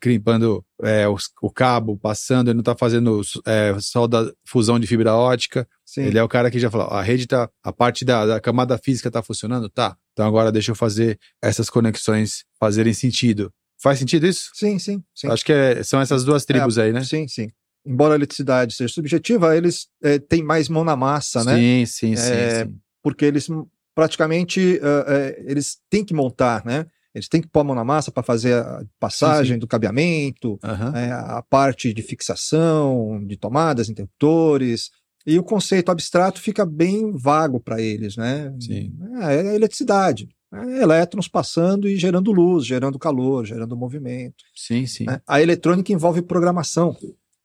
[0.00, 5.14] crimpando é, o, o, cabo, passando, ele não está fazendo é, solda, fusão de fibra
[5.14, 5.66] ótica.
[5.84, 6.02] Sim.
[6.02, 8.76] Ele é o cara que já falou, a rede tá, a parte da, da camada
[8.76, 9.68] física está funcionando?
[9.68, 9.96] Tá.
[10.12, 13.52] Então agora deixa eu fazer essas conexões fazerem sentido.
[13.80, 14.50] Faz sentido isso?
[14.54, 15.02] Sim, sim.
[15.14, 15.28] sim.
[15.28, 17.04] Acho que é, são essas duas é, tribos aí, né?
[17.04, 17.50] Sim, sim.
[17.86, 21.56] Embora a eletricidade seja subjetiva, eles é, têm mais mão na massa, sim, né?
[21.56, 22.74] Sim, sim, sim, é, sim.
[23.02, 23.48] Porque eles
[23.96, 26.86] praticamente uh, uh, eles têm que montar, né?
[27.16, 29.58] Eles têm que pôr a mão na massa para fazer a passagem sim, sim.
[29.58, 30.96] do cabeamento, uhum.
[30.96, 34.90] é, a parte de fixação de tomadas, interruptores.
[35.26, 38.54] E o conceito abstrato fica bem vago para eles, né?
[38.60, 38.92] Sim.
[39.22, 40.28] É, é eletricidade.
[40.52, 44.44] É elétrons passando e gerando luz, gerando calor, gerando movimento.
[44.54, 45.04] Sim, sim.
[45.04, 45.20] Né?
[45.26, 46.96] A eletrônica envolve programação.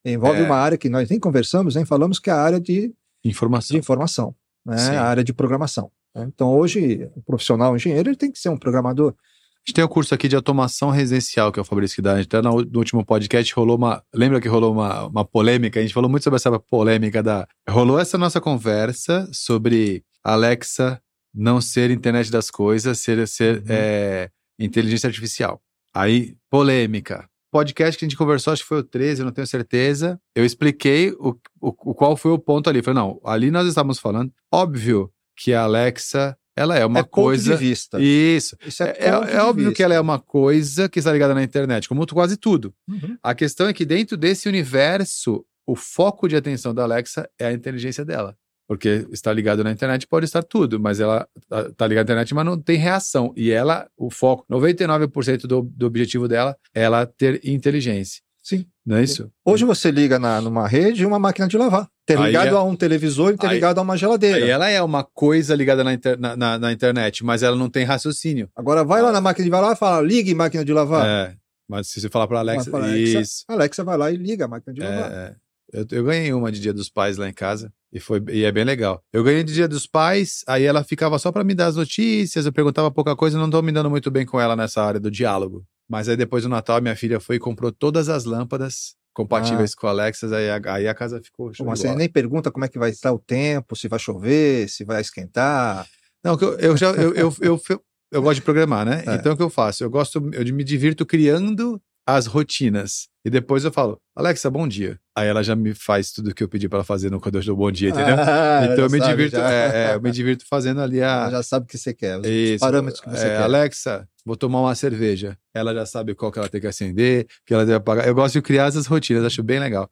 [0.03, 0.43] Envolve é.
[0.43, 2.93] uma área que nós nem conversamos, nem falamos, que é a área de
[3.23, 3.75] informação.
[3.75, 4.97] De informação né?
[4.97, 5.91] a área de programação.
[6.15, 6.25] Né?
[6.27, 9.15] Então, hoje, o profissional engenheiro ele tem que ser um programador.
[9.61, 12.01] A gente tem o um curso aqui de automação residencial, que é o Fabrício que
[12.01, 12.19] dá.
[12.19, 14.03] Até no, no último podcast rolou uma.
[14.13, 15.79] Lembra que rolou uma, uma polêmica?
[15.79, 17.47] A gente falou muito sobre essa polêmica da.
[17.69, 20.99] Rolou essa nossa conversa sobre Alexa
[21.33, 23.65] não ser internet das coisas, ser, ser uhum.
[23.69, 25.61] é, inteligência artificial.
[25.93, 27.29] Aí, polêmica.
[27.51, 30.19] Podcast que a gente conversou, acho que foi o 13, eu não tenho certeza.
[30.35, 32.81] Eu expliquei o, o, o qual foi o ponto ali.
[32.81, 34.31] Falei, não, ali nós estávamos falando.
[34.51, 37.55] Óbvio que a Alexa ela é uma é coisa.
[37.55, 37.99] De vista.
[38.01, 38.55] Isso.
[38.65, 39.75] Isso é, é, é, é óbvio vista.
[39.75, 42.73] que ela é uma coisa que está ligada na internet, como quase tudo.
[42.87, 43.17] Uhum.
[43.23, 47.53] A questão é que dentro desse universo, o foco de atenção da Alexa é a
[47.53, 48.35] inteligência dela.
[48.67, 51.27] Porque está ligado na internet, pode estar tudo, mas ela
[51.69, 53.33] está ligada na internet, mas não tem reação.
[53.35, 58.21] E ela, o foco, 99% do, do objetivo dela é ela ter inteligência.
[58.41, 58.65] Sim.
[58.85, 59.29] Não é isso?
[59.45, 61.87] Hoje você liga na, numa rede uma máquina de lavar.
[62.03, 64.37] Interligado Aí é- a um televisor e interligado a uma geladeira.
[64.37, 67.69] Aí ela é uma coisa ligada na, inter- na- na- na internet, mas ela não
[67.69, 68.49] tem raciocínio.
[68.55, 71.07] Agora vai lá na máquina de lavar e fala, ligue máquina de lavar.
[71.07, 71.35] É,
[71.69, 73.43] mas se você falar para Alexa, Alexa, isso.
[73.47, 75.11] Alexa vai lá e liga a máquina de lavar.
[75.11, 75.79] É, é.
[75.79, 78.51] eu, eu ganhei uma de Dia dos Pais lá em casa e foi e é
[78.51, 79.01] bem legal.
[79.13, 82.45] Eu ganhei de Dia dos Pais, aí ela ficava só para me dar as notícias,
[82.47, 85.11] eu perguntava pouca coisa, não tô me dando muito bem com ela nessa área do
[85.11, 85.63] diálogo.
[85.91, 89.87] Mas aí depois do Natal minha filha foi e comprou todas as lâmpadas compatíveis com
[89.87, 91.95] a Alexa, aí a, aí a casa ficou show bola.
[91.95, 95.85] nem pergunta como é que vai estar o tempo, se vai chover, se vai esquentar.
[96.23, 99.03] Não, eu, eu já eu, eu, eu, eu, eu gosto de programar, né?
[99.05, 99.15] É.
[99.15, 99.83] Então o que eu faço?
[99.83, 103.09] Eu gosto, eu me divirto criando as rotinas.
[103.23, 104.99] E depois eu falo, Alexa, bom dia.
[105.15, 107.43] Aí ela já me faz tudo que eu pedi para ela fazer no quando eu
[107.43, 108.15] dou bom dia, entendeu?
[108.17, 111.43] Ah, então eu me divirto, é, é, eu me divirto fazendo ali Ela a já
[111.43, 113.43] sabe o que você quer, os, os isso, parâmetros que você é, quer.
[113.43, 115.37] Alexa, vou tomar uma cerveja.
[115.53, 118.07] Ela já sabe qual que ela tem que acender, que ela deve apagar.
[118.07, 119.89] Eu gosto de criar essas rotinas, acho bem legal.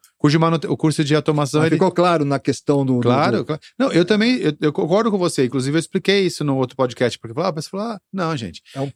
[0.68, 3.00] O curso de automação ele ficou claro na questão do.
[3.02, 3.62] Claro, do- claro.
[3.78, 5.46] Não, eu também, eu, eu concordo com você.
[5.46, 8.62] Inclusive, eu expliquei isso no outro podcast, porque ah, a pessoa falou: ah, não, gente,
[8.74, 8.92] É um-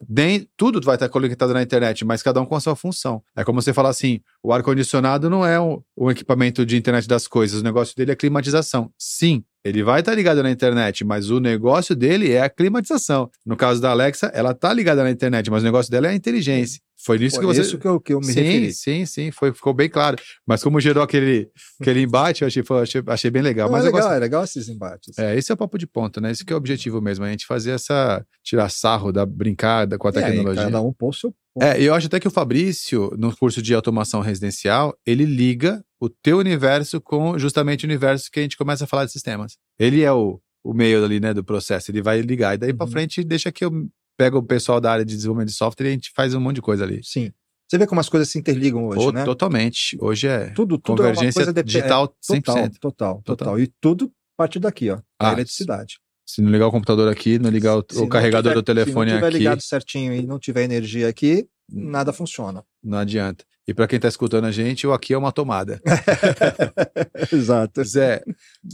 [0.56, 3.22] tudo vai estar conectado na internet, mas cada um com a sua função.
[3.36, 7.28] É como você falar assim: o ar-condicionado não é um, um equipamento de internet das
[7.28, 8.92] coisas, o negócio dele é climatização.
[8.98, 9.44] Sim.
[9.66, 13.30] Ele vai estar ligado na internet, mas o negócio dele é a climatização.
[13.46, 16.16] No caso da Alexa, ela está ligada na internet, mas o negócio dela é a
[16.16, 16.82] inteligência.
[17.06, 17.62] Foi nisso Foi que você.
[17.62, 18.74] isso que eu, que eu me sim, referi.
[18.74, 20.18] sim, sim, foi, ficou bem claro.
[20.48, 21.50] Mas como gerou aquele,
[21.82, 23.68] aquele embate, eu achei, foi- achei, achei bem legal.
[23.68, 25.18] Não, mas é legal, gosto, é legal esses embates.
[25.18, 26.32] é, esse é o papo de ponta, né?
[26.32, 28.26] Esse que é o objetivo mesmo, a gente fazer essa.
[28.42, 30.64] tirar sarro, da brincada com a E aí, tecnologia.
[30.64, 31.34] cada um pôr o seu.
[31.62, 35.84] É, e eu acho até que o Fabrício, no curso de automação residencial, ele liga
[36.00, 39.58] o teu universo com justamente o universo que a gente começa a falar de sistemas.
[39.78, 42.56] Ele é o, o meio ali, né, do processo, ele vai ligar.
[42.56, 42.92] E daí pra Uhum.
[42.92, 43.72] frente, deixa que eu
[44.18, 46.56] pego o pessoal da área de desenvolvimento de software e a gente faz um monte
[46.56, 47.02] de coisa ali.
[47.04, 47.32] Sim.
[47.70, 49.24] Você vê como as coisas se interligam hoje, né?
[49.24, 49.98] Totalmente.
[50.00, 52.44] Hoje é Tudo, tudo é uma convergência coisa de- digital é, 100%.
[52.44, 53.60] Total, total, total, Total.
[53.60, 55.00] E tudo parte daqui, ó.
[55.20, 56.00] Ah, Da eletricidade.
[56.26, 59.14] Se não ligar o computador aqui, não ligar o, o carregador tiver- do telefone Se
[59.14, 62.64] não tiver aqui, ligado certinho e não tiver energia aqui, nada funciona.
[62.84, 63.44] não adianta.
[63.68, 65.82] E para quem está escutando a gente, o aqui é uma tomada.
[67.32, 67.84] Exato.
[67.84, 68.22] Zé,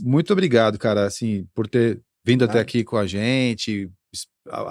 [0.01, 2.61] muito obrigado, cara, assim, por ter vindo até Ah.
[2.61, 3.89] aqui com a gente,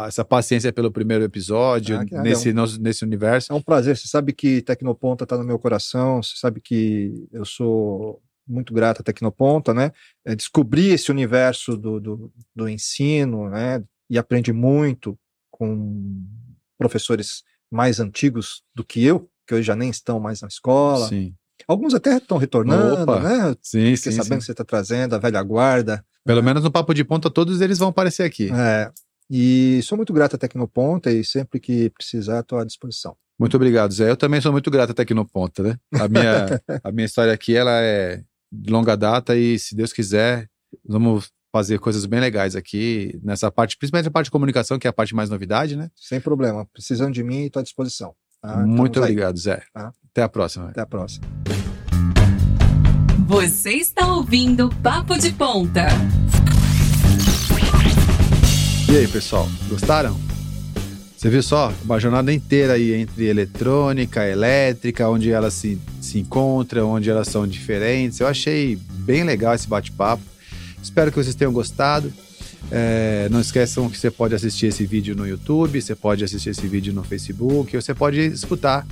[0.06, 3.52] essa paciência pelo primeiro episódio, Ah, que nada, nesse, nos- nesse universo.
[3.52, 3.96] É um prazer.
[3.96, 6.20] Você sabe que Tecnoponta está no meu coração.
[6.22, 9.92] Você sabe que eu sou muito grato a Tecnoponta, né?
[10.24, 13.82] É, descobri esse universo do, do, do ensino, né?
[14.08, 15.18] E aprendi muito
[15.50, 16.24] com
[16.78, 21.08] professores mais antigos do que eu, que hoje já nem estão mais na escola.
[21.08, 21.34] Sim,
[21.66, 23.20] Alguns até estão retornando, Opa.
[23.20, 23.56] né?
[23.60, 24.38] sim, sim, sabendo sim.
[24.38, 26.04] que você está trazendo a velha guarda.
[26.24, 28.50] Pelo menos no Papo de Ponta, todos eles vão aparecer aqui.
[28.52, 28.90] É,
[29.30, 33.16] e sou muito grato a Tecnoponta e sempre que precisar estou à disposição.
[33.38, 34.10] Muito obrigado, Zé.
[34.10, 35.78] Eu também sou muito grato até aqui no Ponta, né?
[35.92, 40.48] A minha, a minha história aqui, ela é de longa data e, se Deus quiser,
[40.86, 44.90] vamos fazer coisas bem legais aqui nessa parte, principalmente a parte de comunicação, que é
[44.90, 45.88] a parte mais novidade, né?
[45.96, 46.66] Sem problema.
[46.72, 48.14] Precisando de mim, estou à disposição.
[48.42, 48.58] tá?
[48.66, 49.12] muito Estamos aí.
[49.12, 49.62] obrigado, Zé.
[49.72, 49.90] Tá.
[50.10, 50.68] Até a próxima.
[50.68, 51.26] Até a próxima.
[53.26, 55.86] Você está ouvindo Papo de Ponta.
[58.90, 60.27] E aí, pessoal, gostaram?
[61.18, 66.90] Você viu só uma jornada inteira aí entre eletrônica, elétrica, onde elas se, se encontram,
[66.90, 68.20] onde elas são diferentes.
[68.20, 70.22] Eu achei bem legal esse bate-papo.
[70.80, 72.12] Espero que vocês tenham gostado.
[72.70, 76.68] É, não esqueçam que você pode assistir esse vídeo no YouTube, você pode assistir esse
[76.68, 78.86] vídeo no Facebook, ou você pode escutar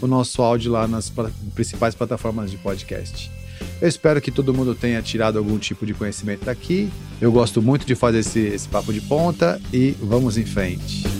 [0.00, 1.12] o nosso áudio lá nas
[1.54, 3.30] principais plataformas de podcast.
[3.80, 6.90] Eu espero que todo mundo tenha tirado algum tipo de conhecimento daqui.
[7.20, 11.19] Eu gosto muito de fazer esse, esse papo de ponta e vamos em frente.